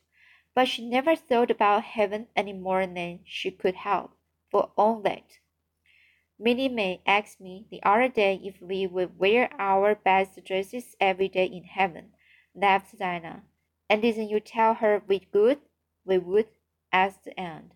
but 0.54 0.68
she 0.68 0.86
never 0.86 1.16
thought 1.16 1.50
about 1.50 1.82
heaven 1.82 2.28
any 2.36 2.52
more 2.52 2.86
than 2.86 3.20
she 3.24 3.50
could 3.50 3.74
help, 3.74 4.12
for 4.50 4.70
all 4.76 5.00
that. 5.00 5.38
Minnie 6.38 6.68
May 6.68 7.00
asked 7.06 7.40
me 7.40 7.66
the 7.70 7.82
other 7.82 8.08
day 8.08 8.40
if 8.44 8.60
we 8.60 8.86
would 8.86 9.18
wear 9.18 9.48
our 9.58 9.94
best 9.94 10.44
dresses 10.44 10.94
every 11.00 11.28
day 11.28 11.46
in 11.46 11.64
heaven, 11.64 12.12
laughed 12.54 12.98
Dinah. 12.98 13.42
And 13.88 14.02
didn't 14.02 14.28
you 14.28 14.40
tell 14.40 14.74
her 14.74 15.02
we 15.06 15.26
would? 15.32 15.60
We 16.04 16.18
would, 16.18 16.48
asked 16.92 17.28
Anne. 17.38 17.72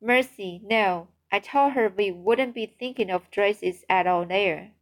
Mercy, 0.00 0.60
no. 0.62 1.08
I 1.30 1.38
told 1.38 1.72
her 1.72 1.88
we 1.88 2.10
wouldn't 2.10 2.54
be 2.54 2.66
thinking 2.66 3.10
of 3.10 3.30
dresses 3.30 3.84
at 3.88 4.06
all 4.06 4.26
there. 4.26 4.72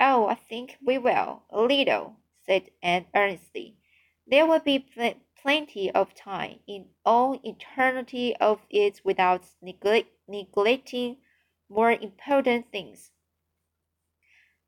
Oh, 0.00 0.26
I 0.28 0.34
think 0.34 0.78
we 0.84 0.96
will, 0.96 1.42
a 1.50 1.60
little, 1.60 2.16
said 2.46 2.70
Anne 2.82 3.06
earnestly. 3.14 3.76
There 4.26 4.46
will 4.46 4.60
be 4.60 4.78
pl 4.78 5.14
plenty 5.40 5.90
of 5.90 6.14
time 6.14 6.60
in 6.66 6.88
all 7.04 7.38
eternity 7.44 8.34
of 8.36 8.60
it 8.70 9.00
without 9.04 9.44
neglect 9.60 10.08
neglecting 10.26 11.18
more 11.68 11.92
important 11.92 12.70
things. 12.72 13.10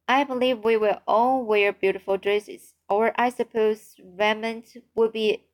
I 0.08 0.24
believe 0.24 0.64
we 0.64 0.76
will 0.76 1.00
all 1.06 1.44
wear 1.44 1.72
beautiful 1.72 2.16
dresses, 2.16 2.74
or 2.88 3.12
I 3.16 3.30
suppose 3.30 3.96
raiment 3.98 4.76
would 4.94 5.12
be 5.12 5.44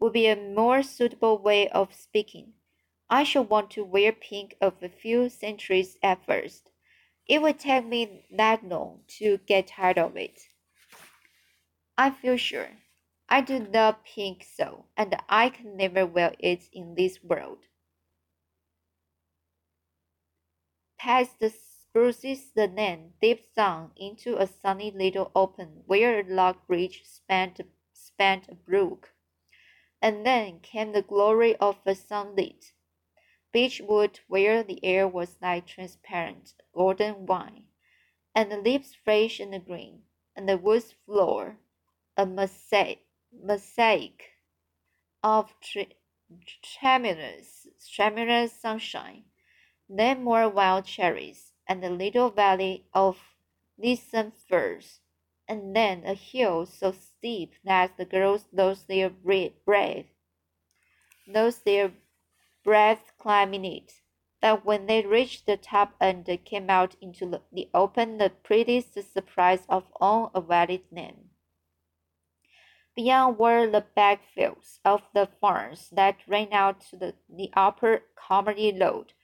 would 0.00 0.12
be 0.12 0.26
a 0.26 0.36
more 0.36 0.82
suitable 0.82 1.38
way 1.38 1.68
of 1.68 1.94
speaking. 1.94 2.54
I 3.10 3.24
shall 3.24 3.44
want 3.44 3.70
to 3.72 3.84
wear 3.84 4.12
pink 4.12 4.56
of 4.60 4.82
a 4.82 4.88
few 4.88 5.28
centuries 5.28 5.98
at 6.02 6.24
first. 6.24 6.70
It 7.26 7.42
would 7.42 7.58
take 7.58 7.86
me 7.86 8.26
that 8.30 8.64
long 8.64 9.00
to 9.18 9.38
get 9.38 9.68
tired 9.68 9.98
of 9.98 10.16
it. 10.16 10.48
I 11.96 12.10
feel 12.10 12.36
sure. 12.36 12.78
I 13.28 13.40
do 13.40 13.58
not 13.58 14.06
think 14.06 14.44
so, 14.44 14.86
and 14.96 15.16
I 15.28 15.48
can 15.48 15.76
never 15.76 16.04
wear 16.04 16.34
it 16.38 16.68
in 16.72 16.94
this 16.94 17.22
world. 17.22 17.66
Past 20.98 21.38
the 21.38 21.50
spruces, 21.50 22.50
the 22.52 22.66
lane 22.66 23.14
dipped 23.20 23.54
down 23.54 23.92
into 23.96 24.36
a 24.36 24.46
sunny 24.46 24.90
little 24.90 25.30
open 25.34 25.84
where 25.86 26.20
a 26.20 26.24
log 26.24 26.66
bridge 26.66 27.02
spanned, 27.04 27.64
spanned 27.92 28.48
a 28.48 28.54
brook. 28.54 29.14
And 30.02 30.26
then 30.26 30.60
came 30.60 30.92
the 30.92 31.02
glory 31.02 31.54
of 31.56 31.78
a 31.86 31.94
sunlit 31.94 32.72
beech 33.52 33.80
wood 33.80 34.20
where 34.26 34.64
the 34.64 34.84
air 34.84 35.06
was 35.06 35.36
like 35.40 35.66
transparent 35.66 36.54
golden 36.72 37.26
wine, 37.26 37.66
and 38.34 38.50
the 38.50 38.58
leaves 38.58 38.94
fresh 38.94 39.38
and 39.38 39.64
green, 39.64 40.02
and 40.34 40.48
the 40.48 40.58
woods 40.58 40.92
floor 41.06 41.58
a 42.16 42.24
mosaic, 42.24 43.04
mosaic 43.32 44.30
of 45.22 45.52
tremulous, 46.62 47.66
tremulous 47.92 48.52
sunshine, 48.52 49.24
then 49.88 50.22
more 50.22 50.48
wild 50.48 50.84
cherries, 50.84 51.52
and 51.66 51.84
a 51.84 51.90
little 51.90 52.30
valley 52.30 52.86
of 52.92 53.18
lissome 53.78 54.32
firs, 54.48 55.00
and 55.48 55.74
then 55.74 56.04
a 56.04 56.14
hill 56.14 56.66
so 56.66 56.92
steep 56.92 57.54
that 57.64 57.96
the 57.96 58.04
girls 58.04 58.46
lost 58.52 58.86
their 58.86 59.10
breath, 59.10 60.04
lost 61.26 61.64
their 61.64 61.92
breath 62.62 63.12
climbing 63.18 63.64
it. 63.64 63.92
But 64.40 64.64
when 64.64 64.86
they 64.86 65.02
reached 65.02 65.46
the 65.46 65.56
top 65.56 65.94
and 66.00 66.26
came 66.44 66.68
out 66.68 66.96
into 67.00 67.40
the 67.50 67.68
open, 67.72 68.18
the 68.18 68.30
prettiest 68.30 68.94
surprise 69.12 69.64
of 69.68 69.84
all 70.00 70.30
awaited 70.34 70.82
them. 70.92 71.30
Beyond 72.96 73.38
were 73.38 73.68
the 73.68 73.84
backfields 73.96 74.78
of 74.84 75.02
the 75.12 75.26
farms 75.26 75.90
that 75.90 76.28
ran 76.28 76.52
out 76.52 76.80
to 76.82 76.96
the, 76.96 77.14
the 77.28 77.50
upper 77.54 78.04
Carmody 78.14 78.72
Road. 78.72 79.14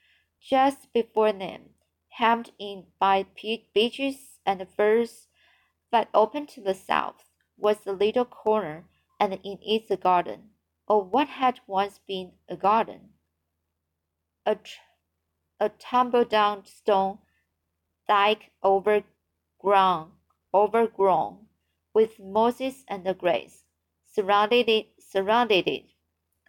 Just 0.41 0.93
before 0.93 1.33
them, 1.33 1.75
hemmed 2.09 2.51
in 2.59 2.87
by 2.99 3.27
beeches 3.73 4.41
and 4.45 4.69
firs, 4.77 5.29
but 5.89 6.09
open 6.13 6.47
to 6.49 6.61
the 6.61 6.75
south 6.75 7.25
was 7.57 7.87
a 7.87 7.93
little 7.93 8.25
corner, 8.25 8.89
and 9.21 9.35
in 9.35 9.59
it 9.63 9.89
a 9.89 9.97
garden, 9.97 10.51
or 10.89 11.05
what 11.05 11.29
had 11.29 11.61
once 11.69 12.01
been 12.09 12.33
a 12.49 12.57
garden. 12.57 13.11
A, 14.47 14.59
a 15.61 15.69
tumble-down 15.69 16.67
stone 16.67 17.19
dike 18.09 18.51
overgrown, 18.65 20.13
overgrown 20.53 21.47
with 22.01 22.19
mosses 22.19 22.83
and 22.89 23.05
grass, 23.19 23.63
surrounded 24.07 24.71
it, 24.71 24.87
surrounded 24.99 25.69
it. 25.69 25.85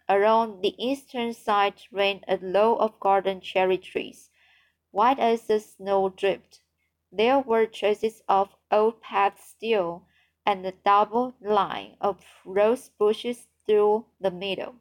Around 0.08 0.62
the 0.62 0.74
eastern 0.82 1.34
side 1.34 1.74
ran 1.92 2.24
a 2.26 2.38
row 2.38 2.74
of 2.76 2.98
garden 2.98 3.42
cherry 3.42 3.76
trees, 3.76 4.30
white 4.92 5.18
as 5.18 5.42
the 5.42 5.60
snowdrift. 5.60 6.62
There 7.12 7.38
were 7.38 7.66
traces 7.66 8.22
of 8.30 8.56
old 8.70 9.02
paths 9.02 9.44
still, 9.44 10.06
and 10.46 10.64
a 10.64 10.72
double 10.72 11.34
line 11.38 11.98
of 12.00 12.24
rose 12.46 12.88
bushes 12.88 13.46
through 13.66 14.06
the 14.18 14.30
middle. 14.30 14.76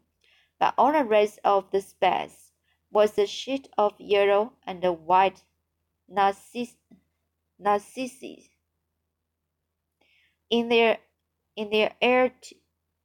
But 0.58 0.74
all 0.78 0.94
the 0.94 1.04
rest 1.04 1.40
of 1.44 1.70
the 1.72 1.82
space 1.82 2.54
was 2.90 3.18
a 3.18 3.28
sheet 3.28 3.68
of 3.78 4.00
yellow 4.00 4.54
and 4.66 4.82
white 5.06 5.44
narcissus. 6.08 6.78
In 10.52 10.70
their 10.70 11.00
in 11.56 11.72
their 11.72 11.96
air, 12.00 12.36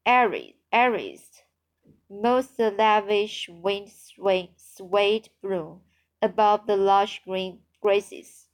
areas, 0.05 1.43
most 2.11 2.59
lavish 2.59 3.49
wind 3.49 3.91
swayed 4.57 5.31
blue 5.41 5.81
above 6.21 6.67
the 6.67 6.76
lush 6.76 7.23
green 7.25 7.62
grasses. 7.81 8.49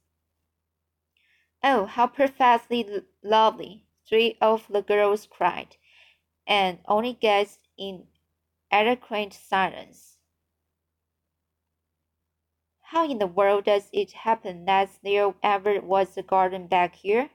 Oh, 1.63 1.87
how 1.87 2.05
perfectly 2.05 3.03
lovely! 3.23 3.87
Three 4.07 4.37
of 4.39 4.67
the 4.67 4.83
girls 4.83 5.25
cried, 5.25 5.75
and 6.45 6.79
only 6.85 7.13
gazed 7.13 7.67
in 7.75 8.07
eloquent 8.69 9.33
silence. 9.33 10.19
How 12.81 13.09
in 13.09 13.17
the 13.17 13.25
world 13.25 13.65
does 13.65 13.89
it 13.91 14.11
happen 14.11 14.65
that 14.65 14.91
there 15.01 15.33
ever 15.41 15.81
was 15.81 16.15
a 16.15 16.21
garden 16.21 16.67
back 16.67 16.93
here? 16.93 17.31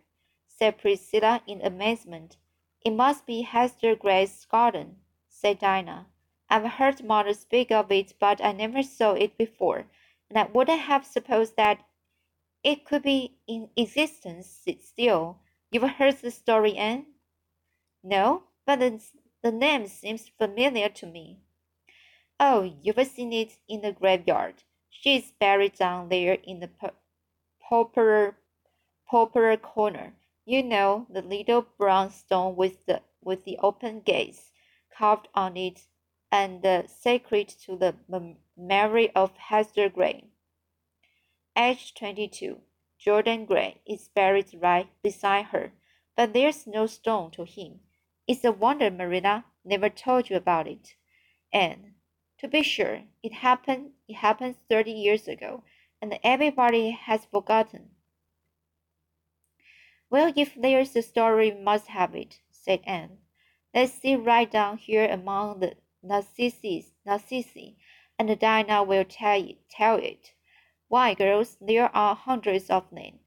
Said 0.59 0.79
Priscilla 0.79 1.43
in 1.47 1.61
amazement. 1.63 2.37
It 2.85 2.91
must 2.91 3.27
be 3.27 3.43
Hester 3.43 3.95
Gray's 3.95 4.45
garden, 4.45 4.97
said 5.29 5.61
Dinah. 5.61 6.07
I've 6.51 6.65
heard 6.65 7.05
mother 7.05 7.35
speak 7.35 7.71
of 7.71 7.93
it, 7.93 8.15
but 8.19 8.43
I 8.43 8.53
never 8.53 8.83
saw 8.83 9.13
it 9.13 9.39
before, 9.39 9.87
and 10.29 10.39
I 10.39 10.45
wouldn't 10.45 10.81
have 10.81 11.05
supposed 11.07 11.57
that 11.57 11.85
it 12.65 12.85
could 12.85 13.03
be 13.03 13.37
in 13.47 13.71
existence 13.77 14.67
still. 14.81 15.39
You've 15.71 15.91
heard 15.91 16.17
the 16.17 16.31
story, 16.31 16.77
Anne? 16.77 17.07
No, 18.03 18.45
but 18.67 18.81
the, 18.81 19.01
the 19.43 19.53
name 19.53 19.87
seems 19.87 20.29
familiar 20.29 20.89
to 20.89 21.07
me. 21.07 21.39
Oh, 22.41 22.63
you've 22.83 23.07
seen 23.07 23.33
it 23.33 23.57
in 23.69 23.83
the 23.83 23.93
graveyard. 23.93 24.63
She 24.91 25.17
is 25.17 25.33
buried 25.39 25.75
down 25.75 26.09
there 26.09 26.39
in 26.43 26.61
the 26.61 26.71
pauper, 27.61 28.37
pauper 29.09 29.57
corner. 29.57 30.15
You 30.49 30.63
know, 30.63 31.07
the 31.11 31.21
little 31.21 31.61
brown 31.77 32.09
stone 32.09 32.57
with 32.57 32.87
the 32.87 33.03
with 33.21 33.45
the 33.45 33.59
open 33.59 34.01
gates 34.01 34.51
carved 34.97 35.29
on 35.35 35.59
it, 35.59 35.83
and 36.33 36.65
uh, 36.65 36.87
sacred 36.87 37.49
to 37.67 37.77
the 37.77 37.95
memory 38.57 39.11
of 39.15 39.37
Hester 39.37 39.91
Gray. 39.91 40.25
Age 41.55 41.93
22. 41.93 42.63
Jordan 42.99 43.45
Gray 43.45 43.83
is 43.85 44.09
buried 44.09 44.55
right 44.55 44.89
beside 45.03 45.45
her, 45.53 45.75
but 46.17 46.33
there's 46.33 46.67
no 46.67 46.87
stone 46.87 47.31
to 47.33 47.45
him. 47.45 47.81
It's 48.27 48.43
a 48.43 48.51
wonder 48.51 48.91
Marilla 48.91 49.45
never 49.67 49.91
told 49.91 50.31
you 50.31 50.37
about 50.37 50.67
it. 50.67 50.95
And 51.53 51.93
to 52.39 52.49
be 52.49 52.63
sure, 52.63 53.03
it 53.23 53.35
happened 53.35 53.91
it 54.09 54.15
happened 54.15 54.57
thirty 54.67 54.93
years 54.93 55.29
ago, 55.29 55.63
and 56.01 56.19
everybody 56.25 56.93
has 56.93 57.27
forgotten. 57.27 57.91
Well, 60.11 60.33
if 60.37 60.55
there's 60.55 60.97
a 60.97 61.03
story, 61.03 61.51
must 61.51 61.89
have 61.89 62.15
it, 62.15 62.41
said 62.51 62.81
Anne. 62.85 63.19
Let's 63.75 63.93
sit 63.93 64.17
right 64.17 64.51
down 64.51 64.79
here 64.79 65.07
among 65.07 65.61
the 65.61 65.77
narcissi, 66.03 66.87
narcissi, 67.05 67.77
and 68.19 68.39
Dinah 68.39 68.85
will 68.85 69.05
tell 69.05 69.39
it, 69.39 69.69
tell 69.69 69.97
it. 69.97 70.33
Why, 70.89 71.13
girls, 71.13 71.59
there 71.61 71.95
are 71.95 72.15
hundreds 72.15 72.71
of 72.71 72.89
them. 72.91 73.19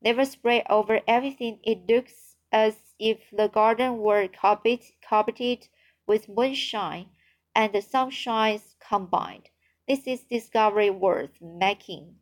They 0.00 0.14
were 0.14 0.24
spread 0.24 0.64
over 0.70 1.02
everything. 1.06 1.60
It 1.62 1.86
looks 1.86 2.36
as 2.50 2.94
if 2.98 3.30
the 3.30 3.48
garden 3.48 3.98
were 3.98 4.26
carpeted, 4.28 4.94
carpeted 5.02 5.68
with 6.06 6.28
moonshine 6.30 7.10
and 7.54 7.72
the 7.74 7.82
sunshines 7.82 8.76
combined. 8.80 9.50
This 9.86 10.06
is 10.06 10.22
discovery 10.22 10.88
worth 10.88 11.40
making. 11.42 12.19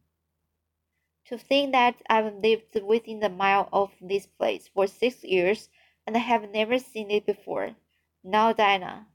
To 1.29 1.37
think 1.37 1.73
that 1.73 2.01
I've 2.09 2.37
lived 2.37 2.81
within 2.83 3.23
a 3.23 3.29
mile 3.29 3.69
of 3.71 3.93
this 4.01 4.27
place 4.27 4.69
for 4.69 4.87
six 4.87 5.23
years 5.23 5.69
and 6.07 6.17
I 6.17 6.21
have 6.21 6.51
never 6.51 6.79
seen 6.79 7.11
it 7.11 7.27
before. 7.27 7.77
Now, 8.25 8.55
Dinah. 8.55 9.07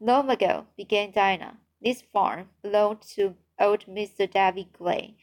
Long 0.00 0.30
ago, 0.30 0.66
began 0.78 1.10
Dinah, 1.10 1.58
this 1.82 2.00
farm 2.00 2.48
belonged 2.62 3.02
to 3.16 3.36
old 3.58 3.84
Mr. 3.84 4.30
David 4.30 4.72
Gray. 4.72 5.16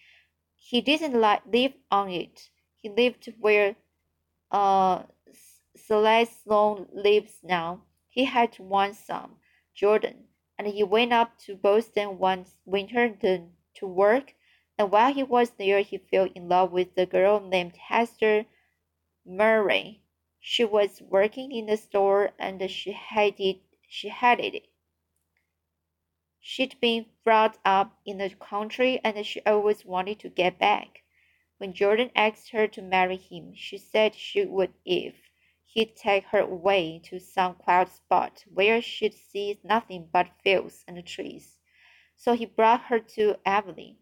He 0.56 0.82
didn't 0.82 1.20
live 1.20 1.74
on 1.90 2.10
it. 2.12 2.52
He 2.76 2.90
lived 2.90 3.34
where 3.40 3.76
uh, 4.52 5.02
Celeste 5.76 6.44
Sloane 6.44 6.88
lives 6.94 7.40
now. 7.42 7.82
He 8.08 8.26
had 8.26 8.56
one 8.60 8.94
son, 8.94 9.38
Jordan, 9.74 10.26
and 10.60 10.68
he 10.68 10.84
went 10.84 11.12
up 11.12 11.40
to 11.46 11.56
Boston 11.56 12.20
one 12.20 12.46
winter 12.66 13.10
to 13.78 13.88
work. 13.88 14.36
And 14.78 14.92
while 14.92 15.14
he 15.14 15.24
was 15.24 15.50
there, 15.52 15.82
he 15.82 15.98
fell 15.98 16.30
in 16.36 16.48
love 16.48 16.72
with 16.72 16.98
a 16.98 17.06
girl 17.06 17.40
named 17.40 17.78
Hester 17.78 18.46
Murray. 19.26 20.02
She 20.40 20.64
was 20.64 21.02
working 21.02 21.52
in 21.52 21.66
the 21.66 21.78
store 21.78 22.32
and 22.40 22.70
she 22.70 22.92
hated 22.92 23.60
she 23.88 24.10
hated 24.10 24.56
it. 24.56 24.68
She'd 26.40 26.80
been 26.80 27.08
brought 27.24 27.58
up 27.66 28.00
in 28.06 28.18
the 28.20 28.30
country 28.30 29.00
and 29.04 29.26
she 29.26 29.42
always 29.42 29.86
wanted 29.86 30.20
to 30.20 30.30
get 30.30 30.58
back. 30.58 31.04
When 31.58 31.74
Jordan 31.74 32.12
asked 32.16 32.50
her 32.52 32.68
to 32.68 32.82
marry 32.82 33.18
him, 33.18 33.54
she 33.56 33.78
said 33.78 34.16
she 34.16 34.46
would 34.46 34.74
if 34.86 35.16
he'd 35.66 35.96
take 35.96 36.24
her 36.26 36.40
away 36.40 37.00
to 37.06 37.20
some 37.20 37.56
quiet 37.56 37.90
spot 37.90 38.46
where 38.54 38.82
she'd 38.82 39.14
see 39.14 39.60
nothing 39.64 40.10
but 40.12 40.30
fields 40.42 40.84
and 40.88 41.06
trees. 41.06 41.57
So 42.20 42.34
he 42.34 42.46
brought 42.46 42.82
her 42.86 43.00
to 43.00 43.38
Avonlea. 43.46 43.96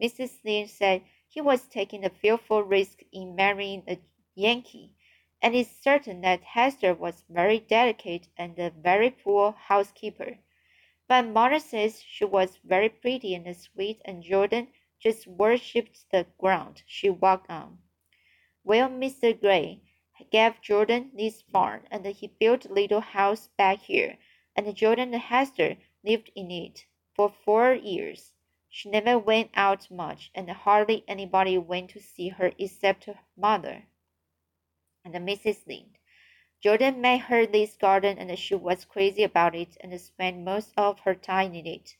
Mrs. 0.00 0.44
Lynde 0.44 0.68
said 0.68 1.02
he 1.26 1.40
was 1.40 1.66
taking 1.66 2.04
a 2.04 2.10
fearful 2.10 2.62
risk 2.62 3.02
in 3.12 3.34
marrying 3.34 3.82
a 3.88 3.98
Yankee, 4.34 4.94
and 5.40 5.54
it's 5.54 5.70
certain 5.82 6.20
that 6.20 6.42
Hester 6.42 6.92
was 6.92 7.24
very 7.30 7.58
delicate 7.58 8.28
and 8.36 8.58
a 8.58 8.70
very 8.70 9.10
poor 9.10 9.52
housekeeper. 9.52 10.38
But 11.08 11.26
mother 11.26 11.58
says 11.58 12.02
she 12.02 12.26
was 12.26 12.58
very 12.62 12.90
pretty 12.90 13.34
and 13.34 13.56
sweet, 13.56 14.02
and 14.04 14.22
Jordan 14.22 14.68
just 15.00 15.26
worshipped 15.26 16.10
the 16.10 16.26
ground 16.36 16.82
she 16.86 17.08
walked 17.08 17.48
on. 17.50 17.78
Well, 18.64 18.90
Mr. 18.90 19.32
Gray, 19.40 19.80
gave 20.30 20.60
Jordan 20.60 21.10
this 21.14 21.40
farm, 21.40 21.84
and 21.90 22.04
he 22.06 22.26
built 22.26 22.66
a 22.66 22.72
little 22.72 23.00
house 23.00 23.48
back 23.56 23.78
here, 23.78 24.18
and 24.54 24.76
Jordan 24.76 25.14
and 25.14 25.22
Hester 25.22 25.78
lived 26.04 26.30
in 26.36 26.50
it 26.50 26.84
for 27.14 27.30
four 27.44 27.74
years. 27.74 28.32
She 28.68 28.88
never 28.88 29.18
went 29.18 29.50
out 29.54 29.90
much, 29.90 30.30
and 30.34 30.50
hardly 30.50 31.04
anybody 31.06 31.58
went 31.58 31.90
to 31.90 32.00
see 32.00 32.28
her 32.28 32.52
except 32.58 33.04
her 33.04 33.18
mother 33.36 33.84
and 35.04 35.14
Mrs. 35.14 35.66
Lynde. 35.66 35.98
Jordan 36.60 37.00
made 37.00 37.22
her 37.22 37.44
this 37.44 37.74
garden, 37.74 38.18
and 38.18 38.38
she 38.38 38.54
was 38.54 38.84
crazy 38.84 39.24
about 39.24 39.56
it 39.56 39.76
and 39.80 40.00
spent 40.00 40.38
most 40.44 40.72
of 40.76 41.00
her 41.00 41.14
time 41.16 41.54
in 41.54 41.66
it. 41.66 41.96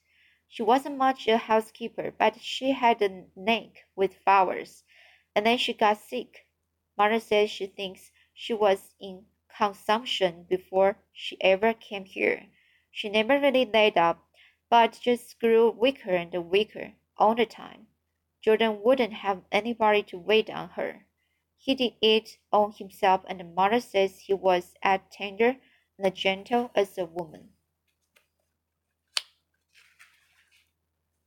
She 0.46 0.62
wasn't 0.62 0.98
much 0.98 1.26
a 1.26 1.36
housekeeper, 1.36 2.12
but 2.16 2.40
she 2.40 2.70
had 2.70 3.02
a 3.02 3.24
knack 3.34 3.86
with 3.96 4.14
flowers, 4.22 4.84
and 5.34 5.44
then 5.44 5.58
she 5.58 5.72
got 5.72 5.98
sick. 5.98 6.46
Mother 6.96 7.18
says 7.18 7.50
she 7.50 7.66
thinks 7.66 8.12
she 8.32 8.54
was 8.54 8.94
in 9.00 9.26
consumption 9.48 10.44
before 10.44 10.96
she 11.12 11.36
ever 11.40 11.72
came 11.72 12.04
here. 12.04 12.46
She 12.92 13.08
never 13.08 13.40
really 13.40 13.64
laid 13.64 13.98
up, 13.98 14.24
but 14.72 14.98
just 15.02 15.38
grew 15.38 15.68
weaker 15.70 16.14
and 16.14 16.32
weaker 16.50 16.94
all 17.18 17.34
the 17.34 17.44
time. 17.44 17.86
Jordan 18.40 18.80
wouldn't 18.82 19.12
have 19.12 19.42
anybody 19.52 20.02
to 20.02 20.16
wait 20.16 20.48
on 20.48 20.70
her. 20.70 21.04
He 21.58 21.74
did 21.74 21.92
it 22.00 22.38
all 22.50 22.70
himself, 22.70 23.20
and 23.28 23.38
the 23.38 23.44
mother 23.44 23.80
says 23.80 24.18
he 24.18 24.32
was 24.32 24.72
as 24.82 25.00
tender 25.10 25.56
and 25.98 26.14
gentle 26.14 26.70
as 26.74 26.96
a 26.96 27.04
woman. 27.04 27.50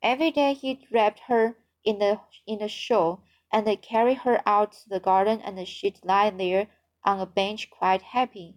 Every 0.01 0.31
day 0.31 0.55
he 0.55 0.87
wrapped 0.91 1.19
her 1.27 1.55
in 1.83 2.01
a 2.01 2.21
in 2.47 2.63
a 2.63 2.67
shawl 2.67 3.21
and 3.53 3.67
they 3.67 3.75
carried 3.75 4.17
her 4.25 4.41
out 4.47 4.71
to 4.71 4.89
the 4.89 4.99
garden, 4.99 5.39
and 5.41 5.67
she'd 5.67 5.99
lie 6.03 6.31
there 6.31 6.65
on 7.03 7.19
a 7.19 7.27
bench 7.27 7.69
quite 7.69 8.01
happy. 8.01 8.55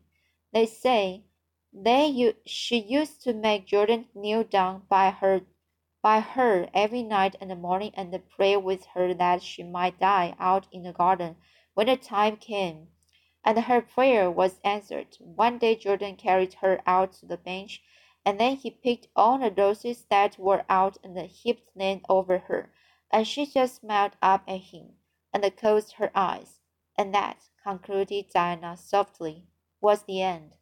They 0.55 0.65
say 0.65 1.25
they 1.73 2.35
she 2.47 2.79
used 2.79 3.23
to 3.23 3.35
make 3.35 3.67
Jordan 3.67 4.07
kneel 4.15 4.43
down 4.43 4.85
by 4.89 5.11
her 5.11 5.43
by 6.01 6.21
her 6.21 6.69
every 6.73 7.03
night 7.03 7.37
and 7.41 7.61
morning 7.61 7.93
and 7.95 8.23
pray 8.35 8.57
with 8.57 8.87
her 8.95 9.13
that 9.13 9.43
she 9.43 9.63
might 9.63 9.99
die 9.99 10.35
out 10.39 10.67
in 10.73 10.83
the 10.83 10.93
garden 10.93 11.37
when 11.75 11.87
the 11.87 11.97
time 11.97 12.37
came. 12.37 12.89
And 13.45 13.59
her 13.59 13.83
prayer 13.83 14.31
was 14.31 14.61
answered. 14.65 15.17
One 15.21 15.59
day 15.59 15.77
Jordan 15.77 16.17
carried 16.17 16.55
her 16.55 16.81
out 16.87 17.13
to 17.15 17.27
the 17.27 17.37
bench, 17.37 17.83
and 18.25 18.41
then 18.41 18.57
he 18.57 18.71
picked 18.71 19.09
all 19.15 19.39
the 19.39 19.51
roses 19.51 20.05
that 20.11 20.39
were 20.39 20.65
out 20.69 20.97
and 21.05 21.19
heaped 21.19 21.77
them 21.77 22.01
over 22.09 22.39
her, 22.39 22.73
and 23.11 23.27
she 23.27 23.47
just 23.47 23.81
smiled 23.81 24.17
up 24.23 24.43
at 24.49 24.61
him 24.61 24.95
and 25.33 25.57
closed 25.57 25.93
her 25.95 26.11
eyes. 26.15 26.61
And 26.97 27.15
that, 27.15 27.51
concluded 27.63 28.31
Diana 28.33 28.77
softly, 28.77 29.47
was 29.81 30.03
the 30.05 30.23
end. 30.23 30.57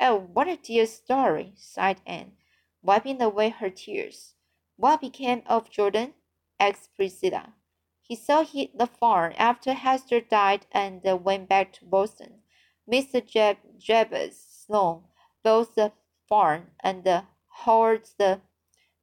Oh, 0.00 0.16
what 0.18 0.48
a 0.48 0.56
dear 0.56 0.86
story, 0.86 1.52
sighed 1.56 2.00
Anne, 2.04 2.36
wiping 2.82 3.22
away 3.22 3.50
her 3.50 3.70
tears. 3.70 4.34
What 4.76 5.00
became 5.00 5.42
of 5.46 5.70
Jordan? 5.70 6.14
asked 6.58 6.94
Priscilla. 6.96 7.54
He 8.00 8.16
sold 8.16 8.48
the 8.52 8.86
farm 8.86 9.34
after 9.38 9.72
Hester 9.72 10.20
died 10.20 10.66
and 10.72 11.02
went 11.24 11.48
back 11.48 11.72
to 11.74 11.84
Boston. 11.84 12.42
Mr. 12.90 13.24
Jeb 13.24 13.58
Jabez 13.78 14.38
Sloane 14.38 15.04
bought 15.42 15.74
the 15.74 15.92
farm 16.28 16.72
and 16.80 17.06
hauled 17.46 18.10
the 18.18 18.40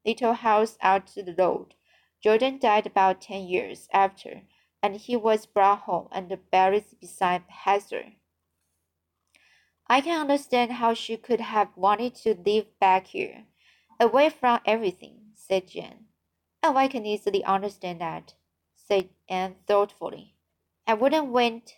little 0.06 0.34
house 0.34 0.78
out 0.82 1.08
to 1.08 1.24
the 1.24 1.34
road. 1.34 1.74
Jordan 2.22 2.60
died 2.60 2.86
about 2.86 3.22
ten 3.22 3.48
years 3.48 3.88
after, 3.92 4.44
and 4.84 4.96
he 4.98 5.16
was 5.16 5.46
brought 5.46 5.80
home 5.80 6.10
and 6.12 6.38
buried 6.52 6.86
beside 7.00 7.44
Hester. 7.48 8.14
I 9.92 10.00
can 10.00 10.22
understand 10.22 10.72
how 10.72 10.94
she 10.94 11.18
could 11.18 11.42
have 11.42 11.76
wanted 11.76 12.16
to 12.24 12.34
live 12.46 12.80
back 12.80 13.08
here, 13.08 13.44
away 14.00 14.30
from 14.30 14.62
everything 14.66 15.34
said 15.36 15.68
Jane. 15.68 16.06
Oh, 16.64 16.78
I 16.78 16.88
can 16.88 17.06
easily 17.06 17.44
understand 17.44 18.00
that, 18.00 18.36
said 18.74 19.10
Anne 19.28 19.56
thoughtfully. 19.68 20.38
I 20.88 20.94
wouldn't 20.94 21.26
want 21.26 21.74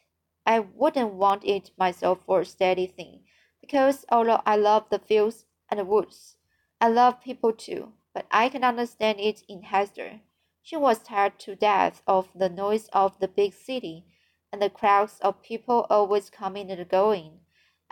I 0.46 0.60
wouldn't 0.60 1.16
want 1.16 1.44
it 1.44 1.72
myself 1.76 2.20
for 2.24 2.42
a 2.42 2.46
steady 2.46 2.86
thing, 2.86 3.22
because 3.60 4.06
although 4.12 4.44
I 4.46 4.58
love 4.58 4.92
the 4.92 5.00
fields 5.00 5.46
and 5.68 5.80
the 5.80 5.84
woods, 5.84 6.36
I 6.80 6.90
love 6.90 7.20
people 7.20 7.52
too. 7.52 7.94
But 8.14 8.28
I 8.30 8.48
can 8.50 8.64
understand 8.64 9.20
it 9.22 9.42
in 9.50 9.64
Hester. 9.64 10.20
She 10.62 10.78
was 10.78 11.00
tired 11.00 11.40
to 11.40 11.56
death 11.56 12.04
of 12.06 12.30
the 12.36 12.50
noise 12.50 12.90
of 12.94 13.18
the 13.18 13.28
big 13.28 13.56
city, 13.56 14.06
and 14.52 14.62
the 14.62 14.70
crowds 14.70 15.18
of 15.22 15.42
people 15.42 15.88
always 15.90 16.30
coming 16.30 16.70
and 16.70 16.88
going, 16.88 17.40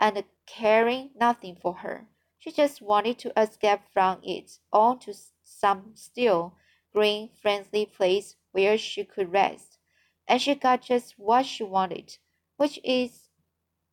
and 0.02 0.24
caring 0.46 1.10
nothing 1.14 1.54
for 1.54 1.74
her. 1.74 2.08
She 2.36 2.50
just 2.50 2.82
wanted 2.82 3.20
to 3.20 3.40
escape 3.40 3.82
from 3.92 4.18
it 4.24 4.58
all 4.72 4.96
to 4.96 5.14
some 5.44 5.92
still, 5.94 6.56
green, 6.92 7.30
friendly 7.40 7.86
place 7.86 8.34
where 8.50 8.76
she 8.76 9.04
could 9.04 9.32
rest. 9.32 9.78
And 10.26 10.42
she 10.42 10.56
got 10.56 10.82
just 10.82 11.18
what 11.18 11.46
she 11.46 11.62
wanted, 11.62 12.18
which 12.56 12.80
is 12.82 13.28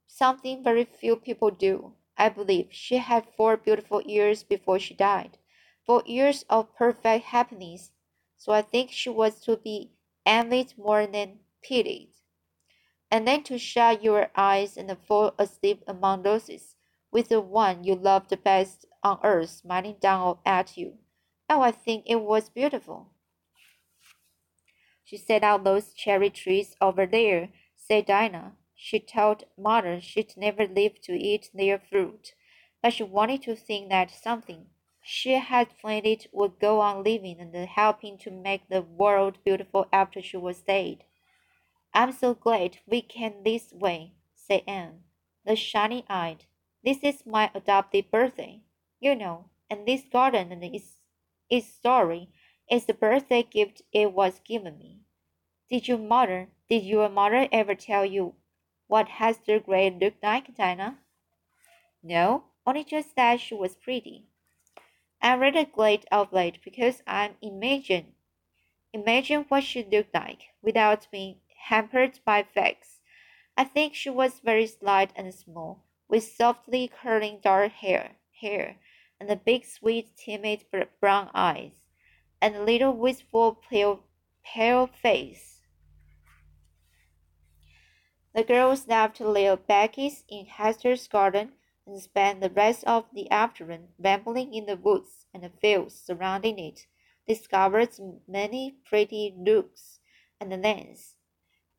something 0.08 0.63
very 0.63 0.84
few 0.84 1.15
people 1.15 1.52
do. 1.52 1.93
I 2.17 2.30
believe 2.30 2.69
she 2.72 2.98
had 2.98 3.28
four 3.38 3.56
beautiful 3.56 4.02
years 4.02 4.43
before 4.43 4.80
she 4.80 4.95
died, 4.95 5.38
four 5.86 6.02
years 6.08 6.43
of 6.50 6.76
perfect 6.76 7.26
happiness. 7.26 7.91
So 8.36 8.52
I 8.52 8.63
think 8.63 8.91
she 8.91 9.10
was 9.12 9.39
to 9.41 9.58
be 9.58 9.91
envied 10.26 10.74
more 10.76 11.06
than 11.06 11.41
pitied. 11.62 12.10
And 13.12 13.28
then 13.28 13.43
to 13.43 13.58
shut 13.58 14.04
your 14.04 14.30
eyes 14.36 14.78
and 14.78 14.95
fall 14.98 15.34
asleep 15.39 15.84
among 15.88 16.24
roses, 16.24 16.76
with 17.12 17.30
the 17.30 17.41
one 17.41 17.84
you 17.84 17.95
loved 17.95 18.30
the 18.30 18.38
best 18.38 18.86
on 19.04 19.19
earth 19.24 19.50
smiling 19.50 19.98
down 20.00 20.38
at 20.45 20.78
you. 20.78 20.98
Oh, 21.50 21.62
I 21.62 21.72
think 21.72 22.04
it 22.06 22.22
was 22.22 22.50
beautiful. 22.50 23.08
She 25.04 25.17
set 25.17 25.43
out 25.43 25.63
those 25.63 25.93
cherry 25.95 26.30
trees 26.30 26.76
over 26.80 27.08
there, 27.08 27.50
said 27.76 28.06
Dinah. 28.06 28.56
She 28.76 29.00
told 29.00 29.45
mother 29.58 30.00
she'd 30.00 30.38
never 30.38 30.67
live 30.67 31.02
to 31.02 31.13
eat 31.13 31.50
their 31.54 31.80
fruit, 31.80 32.36
but 32.82 32.93
she 32.93 33.04
wanted 33.04 33.41
to 33.43 33.56
think 33.56 33.89
that 33.89 34.12
something 34.12 34.67
she 35.02 35.32
had 35.34 35.76
planted 35.80 36.28
would 36.32 36.60
go 36.60 36.80
on 36.82 37.04
living 37.04 37.39
and 37.39 37.56
helping 37.56 38.19
to 38.19 38.30
make 38.30 38.69
the 38.69 38.84
world 38.84 39.39
beautiful 39.43 39.88
after 39.91 40.22
she 40.22 40.38
was 40.38 40.62
dead. 40.62 41.04
I'm 41.93 42.12
so 42.12 42.34
glad 42.34 42.78
we 42.86 43.02
came 43.02 43.43
this 43.43 43.73
way, 43.73 44.13
said 44.36 44.63
Anne, 44.67 45.04
the 45.45 45.56
shiny 45.56 46.06
eyed. 46.10 46.45
This 46.84 46.99
is 47.04 47.25
my 47.25 47.52
adopted 47.54 48.12
birthday, 48.12 48.62
you 48.99 49.15
know, 49.15 49.49
and 49.69 49.88
this 49.88 50.04
garden 50.12 50.52
is 50.63 50.73
its 50.73 51.02
its 51.49 51.67
story 51.67 52.30
is 52.69 52.86
the 52.86 52.93
birthday 52.93 53.43
gift 53.43 53.82
it 53.91 54.13
was 54.13 54.39
given 54.41 54.78
me. 54.78 55.02
Did 55.69 55.88
your 55.88 55.97
mother 55.97 56.49
did 56.69 56.84
your 56.84 57.10
mother 57.10 57.47
ever 57.52 57.75
tell 57.75 58.06
you 58.06 58.36
what 58.88 59.08
Hester 59.10 59.60
Gray 59.60 59.89
looked 59.89 60.23
like, 60.23 60.56
Dinah? 60.56 60.99
No, 62.04 62.45
only 62.65 62.84
just 62.84 63.15
that 63.15 63.39
she 63.39 63.56
was 63.56 63.75
pretty. 63.75 64.25
I'm 65.21 65.39
rather 65.39 65.65
glad 65.65 66.06
of 66.12 66.32
late 66.32 66.60
because 66.63 67.02
I'm 67.08 67.36
imagine 67.41 68.13
imagine 68.93 69.45
what 69.49 69.63
she 69.63 69.84
looked 69.84 70.13
like 70.13 70.49
without 70.62 71.08
being 71.12 71.38
hampered 71.67 72.19
by 72.26 72.43
facts. 72.43 73.02
I 73.58 73.63
think 73.63 73.93
she 73.93 74.10
was 74.10 74.39
very 74.39 74.67
slight 74.67 75.12
and 75.15 75.34
small, 75.34 75.84
with 76.08 76.24
softly 76.24 76.88
curling 76.88 77.39
dark 77.41 77.72
hair, 77.72 78.15
hair 78.41 78.78
and 79.19 79.30
the 79.30 79.36
big, 79.36 79.65
sweet, 79.65 80.15
timid 80.15 80.65
brown 81.00 81.30
eyes, 81.34 81.82
and 82.41 82.56
a 82.56 82.63
little 82.63 82.93
wistful, 82.93 83.62
pale, 83.69 84.04
pale 84.43 84.88
face. 84.88 85.62
The 88.34 88.43
girls 88.43 88.88
left 88.88 89.19
little 89.19 89.58
Becky's 89.58 90.24
in 90.30 90.45
Hester's 90.45 91.08
garden 91.08 91.54
and 91.86 92.00
spent 92.00 92.39
the 92.39 92.50
rest 92.50 92.84
of 92.86 93.06
the 93.13 93.30
afternoon 93.30 93.89
rambling 93.98 94.54
in 94.54 94.67
the 94.67 94.78
woods 94.78 95.26
and 95.34 95.43
the 95.43 95.50
fields 95.50 96.00
surrounding 96.00 96.60
it, 96.60 96.86
discovered 97.28 97.89
many 98.28 98.78
pretty 98.86 99.34
nooks 99.36 100.00
and 100.39 100.50
lanes. 100.62 101.15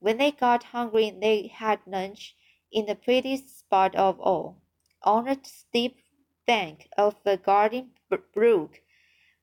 When 0.00 0.18
they 0.18 0.32
got 0.32 0.64
hungry, 0.64 1.10
they 1.10 1.46
had 1.46 1.80
lunch 1.86 2.34
in 2.72 2.86
the 2.86 2.94
prettiest 2.94 3.58
spot 3.60 3.94
of 3.94 4.18
all, 4.18 4.56
on 5.02 5.28
a 5.28 5.38
steep 5.44 5.98
bank 6.46 6.88
of 6.98 7.16
a 7.24 7.36
garden 7.36 7.92
brook, 8.32 8.80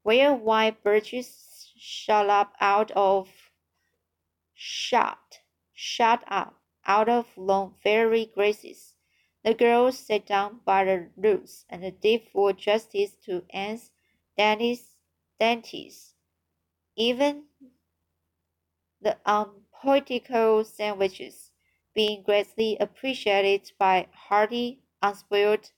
where 0.03 0.33
white 0.33 0.83
birches 0.83 1.71
shot 1.77 2.29
up 2.29 2.53
out 2.59 2.91
of 2.91 3.29
shot 4.53 5.39
shot 5.73 6.23
up 6.27 6.59
out 6.85 7.07
of 7.07 7.37
long 7.37 7.75
fairy 7.83 8.25
grasses. 8.25 8.95
The 9.43 9.53
girls 9.53 9.99
sat 9.99 10.25
down 10.25 10.61
by 10.65 10.85
the 10.85 11.09
roots 11.15 11.65
and 11.69 11.99
did 12.01 12.27
full 12.33 12.51
justice 12.53 13.11
to 13.25 13.45
Anne's 13.51 13.91
dainties, 14.35 14.95
dainties. 15.39 16.15
Even 16.95 17.43
the 18.99 19.17
um, 19.23 19.66
unpoetical 19.83 20.63
sandwiches 20.63 21.51
being 21.93 22.23
greatly 22.23 22.75
appreciated 22.79 23.71
by 23.77 24.07
hearty, 24.11 24.81
unspoiled 25.03 25.69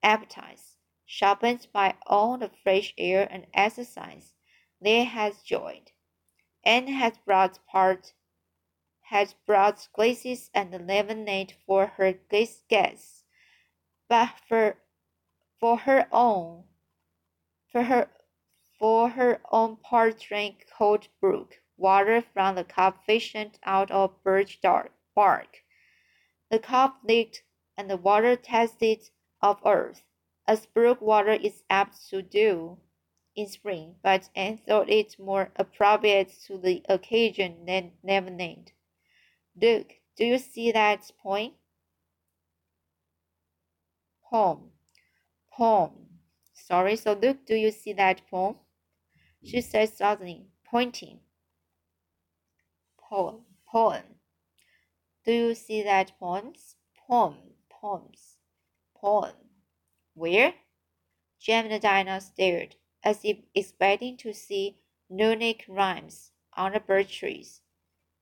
appetites 0.00 0.76
sharpened 1.04 1.66
by 1.72 1.96
all 2.06 2.38
the 2.38 2.48
fresh 2.62 2.94
air 2.96 3.26
and 3.32 3.48
exercise 3.52 4.32
they 4.80 5.02
had 5.02 5.32
enjoyed, 5.32 5.90
and 6.64 6.88
had 6.88 7.18
brought 7.24 7.58
part 7.66 8.12
had 9.00 9.34
brought 9.44 9.88
glasses 9.92 10.50
and 10.54 10.86
lemonade 10.86 11.52
for 11.66 11.88
her 11.88 12.12
guests, 12.68 13.24
but 14.08 14.34
for 14.46 14.78
for 15.58 15.78
her 15.78 16.06
own 16.12 16.62
for 17.72 17.82
her 17.82 18.08
for 18.78 19.08
her 19.08 19.40
own 19.50 19.76
part 19.76 20.20
drank 20.20 20.64
cold 20.70 21.08
brook 21.20 21.60
water 21.78 22.20
from 22.20 22.56
the 22.56 22.64
cup 22.64 23.06
fashioned 23.06 23.58
out 23.62 23.90
of 23.90 24.22
birch 24.22 24.60
bark. 25.14 25.64
The 26.50 26.58
cup 26.58 26.98
leaked, 27.04 27.42
and 27.76 27.88
the 27.88 27.96
water 27.96 28.36
tasted 28.36 29.08
of 29.40 29.60
earth 29.64 30.02
as 30.48 30.64
brook 30.64 31.02
water 31.02 31.32
is 31.32 31.62
apt 31.68 32.08
to 32.08 32.22
do 32.22 32.78
in 33.36 33.46
spring, 33.46 33.94
but 34.02 34.30
Anne 34.34 34.56
thought 34.56 34.88
it 34.88 35.18
more 35.18 35.52
appropriate 35.56 36.32
to 36.46 36.56
the 36.56 36.82
occasion 36.88 37.66
than 37.66 37.92
lemonade. 38.02 38.72
Look, 39.60 39.92
do 40.16 40.24
you 40.24 40.38
see 40.38 40.72
that 40.72 41.10
point? 41.22 41.52
Poem. 44.30 44.70
Poem. 45.52 45.92
Sorry, 46.54 46.96
so 46.96 47.12
look, 47.12 47.44
do 47.44 47.54
you 47.54 47.70
see 47.70 47.92
that 47.92 48.22
poem? 48.30 48.56
She 49.44 49.60
said 49.60 49.90
suddenly, 49.90 50.46
pointing. 50.64 51.20
Poem. 53.08 53.46
poem. 53.66 54.20
Do 55.24 55.32
you 55.32 55.54
see 55.54 55.82
that 55.82 56.18
poems? 56.18 56.76
Poem, 57.06 57.36
poems, 57.70 58.36
poem. 58.94 59.32
Where? 60.12 60.52
Jem 61.40 61.70
and 61.70 61.80
Dinah 61.80 62.20
stared, 62.20 62.76
as 63.02 63.20
if 63.24 63.38
expecting 63.54 64.18
to 64.18 64.34
see 64.34 64.76
Runic 65.08 65.64
rhymes 65.68 66.32
on 66.54 66.72
the 66.72 66.80
birch 66.80 67.18
trees. 67.18 67.62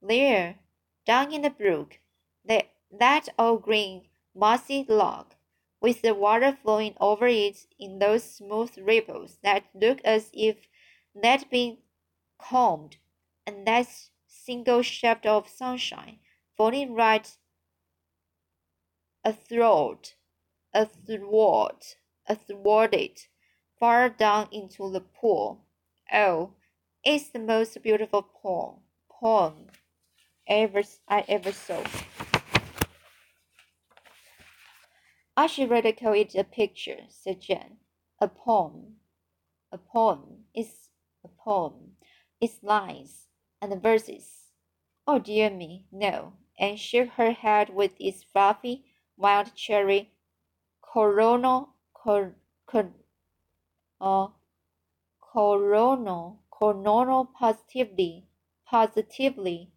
There, 0.01 0.61
down 1.05 1.33
in 1.33 1.43
the 1.43 1.51
brook, 1.51 1.99
that, 2.45 2.71
that 2.93 3.29
old 3.37 3.63
green, 3.63 4.07
mossy 4.37 4.87
log, 4.89 5.35
with 5.81 6.03
the 6.03 6.15
water 6.15 6.57
flowing 6.63 6.95
over 7.01 7.27
it 7.27 7.67
in 7.77 7.99
those 7.99 8.23
smooth 8.23 8.79
ripples 8.79 9.39
that 9.43 9.65
look 9.75 10.01
as 10.05 10.31
if 10.33 10.69
they'd 11.13 11.51
been 11.51 11.79
combed, 12.39 12.99
and 13.45 13.67
that 13.67 13.89
single 14.47 14.81
shaft 14.81 15.27
of 15.27 15.49
sunshine 15.49 16.19
falling 16.57 16.95
right 16.95 17.37
athwart, 19.25 20.15
athwart, 20.73 21.97
athwart 22.29 22.95
it, 22.95 23.27
far 23.81 24.09
down 24.09 24.47
into 24.53 24.89
the 24.89 25.01
pool. 25.01 25.65
Oh, 26.13 26.53
it's 27.05 27.31
the 27.31 27.41
most 27.41 27.83
beautiful 27.83 28.23
poem, 28.23 28.77
poem 29.11 29.67
ever 30.47 30.83
I 31.09 31.25
ever 31.27 31.51
saw. 31.51 31.83
I 35.37 35.49
should 35.49 35.71
rather 35.71 35.93
call 35.93 36.15
it 36.15 36.37
a 36.37 36.45
picture, 36.45 37.01
said 37.09 37.41
Jen. 37.41 37.79
A 38.21 38.29
poem. 38.29 38.97
A 39.73 39.79
poem 39.79 40.45
is 40.55 40.91
a 41.25 41.29
poem. 41.29 41.97
It's 42.41 42.63
lines 42.63 43.27
and 43.61 43.73
the 43.73 43.77
verses. 43.77 44.51
Oh 45.07 45.19
dear 45.19 45.51
me, 45.51 45.87
no. 45.91 46.35
And 46.59 46.79
shook 46.79 47.11
her 47.11 47.33
head 47.33 47.75
with 47.75 47.93
its 47.99 48.23
fluffy, 48.23 48.85
wild 49.17 49.55
cherry 49.55 50.13
coronal, 50.81 51.71
cor, 51.93 52.35
cor, 52.67 52.93
uh, 54.01 54.29
coronal, 55.21 56.41
coronal 56.51 57.27
positively, 57.27 58.27
positively. 58.65 59.73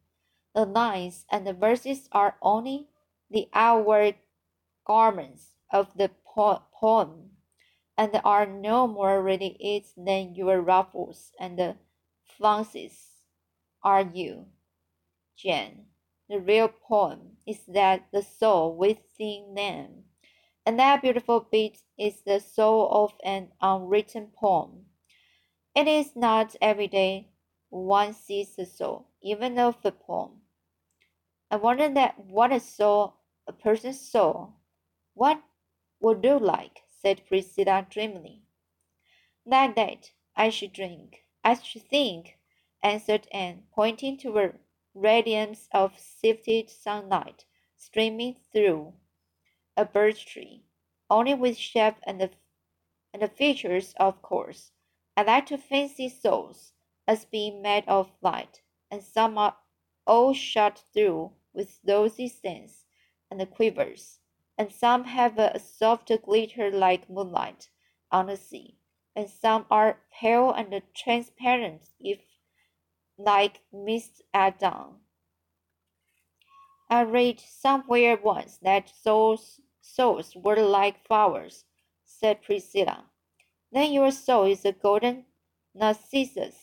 The 0.54 0.66
lines 0.66 1.26
and 1.30 1.46
the 1.46 1.54
verses 1.54 2.10
are 2.12 2.38
only 2.42 2.88
the 3.30 3.50
outward 3.54 4.16
garments 4.86 5.56
of 5.72 5.96
the 5.96 6.10
po 6.26 6.64
poem, 6.74 7.38
and 7.98 8.20
are 8.24 8.46
no 8.46 8.88
more 8.88 9.22
really 9.22 9.58
it 9.60 9.88
than 9.98 10.36
your 10.36 10.62
ruffles 10.62 11.32
and 11.40 11.76
flounces 12.24 13.09
are 13.84 14.02
you, 14.02 14.48
Jane. 15.36 15.88
The 16.30 16.40
real 16.40 16.70
poem 16.70 17.38
is 17.46 17.66
that 17.68 18.08
the 18.12 18.24
soul 18.24 18.76
within 18.76 19.54
them, 19.56 20.06
and 20.66 20.80
that 20.80 21.02
beautiful 21.02 21.42
bit 21.42 21.84
is 21.98 22.22
the 22.22 22.40
soul 22.40 22.90
of 22.92 23.14
an 23.24 23.52
unwritten 23.62 24.32
poem. 24.36 24.88
It 25.76 25.88
is 25.88 26.16
not 26.16 26.56
every 26.62 26.88
day 26.88 27.30
one 27.70 28.14
sees 28.14 28.56
the 28.56 28.66
soul, 28.66 29.10
even 29.22 29.60
of 29.60 29.86
a 29.86 29.92
poem. 29.92 30.42
I 31.52 31.58
wonder 31.58 31.88
that 31.90 32.18
what 32.20 32.52
a 32.52 32.60
soul, 32.60 33.14
a 33.46 33.54
person's 33.54 34.02
soul, 34.02 34.56
what 35.14 35.44
would 36.00 36.24
you 36.24 36.40
like? 36.40 36.82
said 36.88 37.28
Priscilla 37.28 37.86
dreamily. 37.88 38.42
Like 39.46 39.76
that, 39.76 40.12
I 40.36 40.50
should 40.50 40.74
drink. 40.74 41.26
I 41.44 41.54
should 41.54 41.88
think, 41.88 42.39
answered 42.84 43.28
Anne, 43.32 43.68
pointing 43.72 44.18
to 44.18 44.38
a 44.38 44.54
radiance 44.94 45.68
of 45.72 46.00
sifted 46.00 46.70
sunlight 46.70 47.46
streaming 47.76 48.36
through 48.52 48.94
a 49.76 49.86
birch 49.86 50.26
tree, 50.26 50.64
only 51.10 51.34
with 51.34 51.58
shape 51.58 51.96
and 52.04 52.22
the, 52.22 52.32
and 53.14 53.22
the 53.22 53.28
features, 53.28 53.94
of 54.00 54.22
course. 54.22 54.72
I 55.18 55.24
like 55.24 55.46
to 55.48 55.58
fancy 55.58 56.10
souls 56.10 56.74
as 57.08 57.26
being 57.26 57.62
made 57.62 57.86
of 57.88 58.12
light, 58.22 58.62
and 58.90 59.04
some 59.04 59.38
are 59.38 59.58
all 60.06 60.34
shot 60.34 60.84
through 60.94 61.34
with 61.54 61.80
rosy 61.86 62.28
scents 62.28 62.86
and 63.30 63.50
quivers 63.52 64.20
and 64.60 64.74
some 64.74 65.06
have 65.06 65.40
a 65.40 65.58
soft 65.58 66.12
glitter 66.22 66.70
like 66.70 67.10
moonlight 67.10 67.70
on 68.12 68.26
the 68.26 68.36
sea, 68.36 68.78
and 69.16 69.30
some 69.30 69.66
are 69.72 70.02
pale 70.12 70.52
and 70.52 70.82
transparent 70.94 71.82
if 71.98 72.20
like 73.20 73.60
mist 73.74 74.22
at 74.34 74.60
dawn. 74.60 74.96
I 76.90 77.02
read 77.02 77.40
somewhere 77.42 78.18
once 78.18 78.58
that 78.64 78.90
souls, 78.90 79.60
souls 79.82 80.36
were 80.36 80.56
like 80.56 81.06
flowers, 81.06 81.66
said 82.06 82.42
Priscilla. 82.42 83.04
Then 83.72 83.92
your 83.92 84.12
soul 84.12 84.46
is 84.46 84.64
a 84.64 84.72
golden 84.72 85.26
narcissus, 85.76 86.56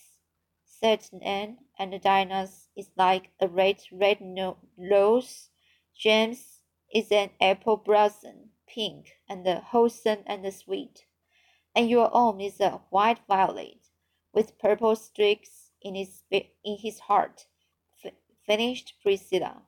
said 0.64 1.07
Anne, 1.23 1.59
and 1.79 2.01
Dinah's 2.01 2.69
is 2.75 2.90
like 2.97 3.31
a 3.38 3.49
red, 3.49 3.83
red 3.92 4.19
rose. 4.79 5.51
Jane's 5.95 6.62
is 6.92 7.12
an 7.12 7.31
apple 7.40 7.77
blossom, 7.77 8.51
pink 8.66 9.12
and 9.29 9.47
wholesome 9.47 10.25
and 10.27 10.53
sweet, 10.53 11.05
and 11.75 11.90
your 11.90 12.11
own 12.12 12.40
is 12.40 12.61
a 12.61 12.81
white 12.90 13.21
violet 13.29 13.88
with 14.33 14.59
purple 14.59 14.97
streaks 14.97 15.65
in 15.87 15.94
his 15.94 16.25
in 16.31 16.79
his 16.79 16.99
heart. 16.99 17.46
F 18.05 18.12
finished 18.46 18.94
Priscilla. 19.03 19.62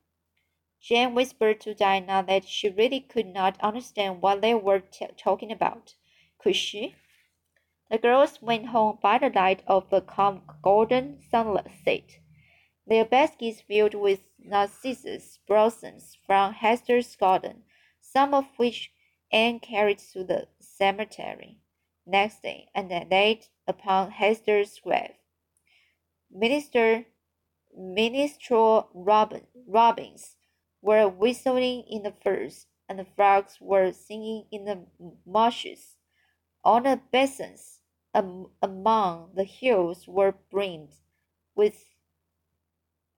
Jane 0.80 1.14
whispered 1.14 1.60
to 1.60 1.74
Dinah 1.74 2.24
that 2.28 2.48
she 2.48 2.68
really 2.68 3.00
could 3.00 3.26
not 3.26 3.60
understand 3.60 4.22
what 4.22 4.40
they 4.40 4.54
were 4.54 4.82
talking 5.16 5.52
about. 5.52 5.94
Could 6.38 6.56
she? 6.56 6.94
The 7.90 7.98
girls 7.98 8.40
went 8.42 8.66
home 8.66 8.98
by 9.02 9.18
the 9.18 9.30
light 9.30 9.62
of 9.66 9.92
a 9.92 10.00
calm 10.00 10.42
golden 10.62 11.20
sunset. 11.30 12.18
Their 12.86 13.04
baskets 13.04 13.60
filled 13.60 13.94
with 13.94 14.20
narcissus 14.38 15.38
blossoms 15.46 16.16
from 16.24 16.54
Hester's 16.54 17.16
garden, 17.16 17.64
some 18.00 18.32
of 18.32 18.46
which 18.56 18.90
Anne 19.30 19.60
carried 19.60 19.98
to 20.12 20.24
the 20.24 20.48
cemetery 20.60 21.58
next 22.06 22.42
day 22.42 22.68
and 22.74 22.88
laid 23.10 23.46
upon 23.66 24.12
Hester's 24.12 24.78
grave. 24.80 25.17
Minister 26.30 27.06
Minstrel 27.76 28.90
Robin, 28.92 29.46
robins 29.66 30.36
were 30.82 31.08
whistling 31.08 31.84
in 31.88 32.02
the 32.02 32.12
firs, 32.12 32.66
and 32.88 32.98
the 32.98 33.04
frogs 33.04 33.58
were 33.60 33.92
singing 33.92 34.46
in 34.50 34.64
the 34.64 34.86
marshes. 35.26 35.96
On 36.64 36.82
the 36.82 37.00
basins 37.12 37.80
among 38.14 39.30
the 39.34 39.44
hills 39.44 40.08
were 40.08 40.34
brimmed 40.50 40.94
with 41.54 41.84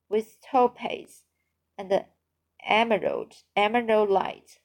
with 0.08 0.40
topaz 0.40 1.24
and 1.78 1.90
the 1.90 2.06
emerald, 2.66 3.36
emerald 3.56 4.10
light. 4.10 4.58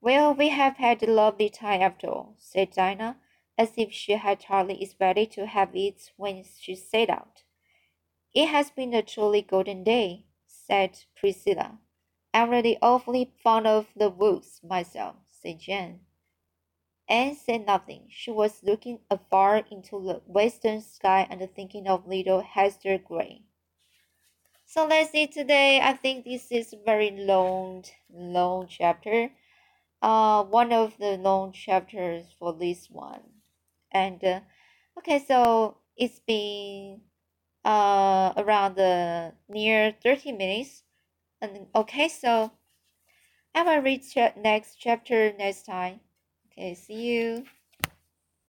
Well, 0.00 0.34
we 0.34 0.48
have 0.48 0.76
had 0.76 1.02
a 1.02 1.10
lovely 1.10 1.48
time 1.48 1.80
after 1.80 2.08
all, 2.08 2.34
said 2.38 2.72
Dinah, 2.72 3.16
as 3.56 3.72
if 3.76 3.92
she 3.92 4.12
had 4.12 4.42
hardly 4.44 4.82
expected 4.82 5.30
to 5.32 5.46
have 5.46 5.74
it 5.74 6.10
when 6.16 6.44
she 6.58 6.74
set 6.74 7.08
out. 7.08 7.42
It 8.34 8.48
has 8.48 8.70
been 8.70 8.94
a 8.94 9.02
truly 9.02 9.42
golden 9.42 9.84
day, 9.84 10.26
said 10.46 10.98
Priscilla. 11.14 11.78
I'm 12.32 12.50
really 12.50 12.78
awfully 12.82 13.32
fond 13.42 13.66
of 13.66 13.86
the 13.94 14.10
woods 14.10 14.60
myself, 14.64 15.16
said 15.30 15.60
Jane. 15.60 16.00
Anne 17.08 17.36
said 17.36 17.66
nothing. 17.66 18.06
She 18.08 18.30
was 18.30 18.62
looking 18.62 18.98
afar 19.10 19.58
into 19.70 20.02
the 20.02 20.22
western 20.26 20.80
sky 20.80 21.26
and 21.30 21.48
thinking 21.54 21.86
of 21.86 22.08
little 22.08 22.40
Hester 22.40 22.98
Gray. 22.98 23.42
So 24.64 24.86
let's 24.86 25.12
see 25.12 25.26
today. 25.26 25.80
I 25.80 25.92
think 25.92 26.24
this 26.24 26.50
is 26.50 26.72
a 26.72 26.78
very 26.84 27.10
long, 27.10 27.84
long 28.10 28.66
chapter. 28.68 29.30
Uh, 30.02 30.42
one 30.44 30.72
of 30.72 30.96
the 30.98 31.16
long 31.18 31.52
chapters 31.52 32.24
for 32.38 32.52
this 32.52 32.88
one. 32.90 33.22
And 33.94 34.22
uh, 34.24 34.40
okay, 34.98 35.24
so 35.26 35.78
it's 35.96 36.20
been 36.20 37.02
uh 37.64 38.34
around 38.36 38.76
the 38.76 39.32
near 39.48 39.92
30 40.02 40.32
minutes. 40.32 40.82
And 41.40 41.68
okay, 41.74 42.08
so 42.08 42.52
I 43.54 43.62
will 43.62 43.82
read 43.82 44.04
next 44.36 44.76
chapter 44.76 45.32
next 45.32 45.64
time. 45.64 46.00
Okay, 46.52 46.74
see 46.74 47.02
you. 47.02 47.46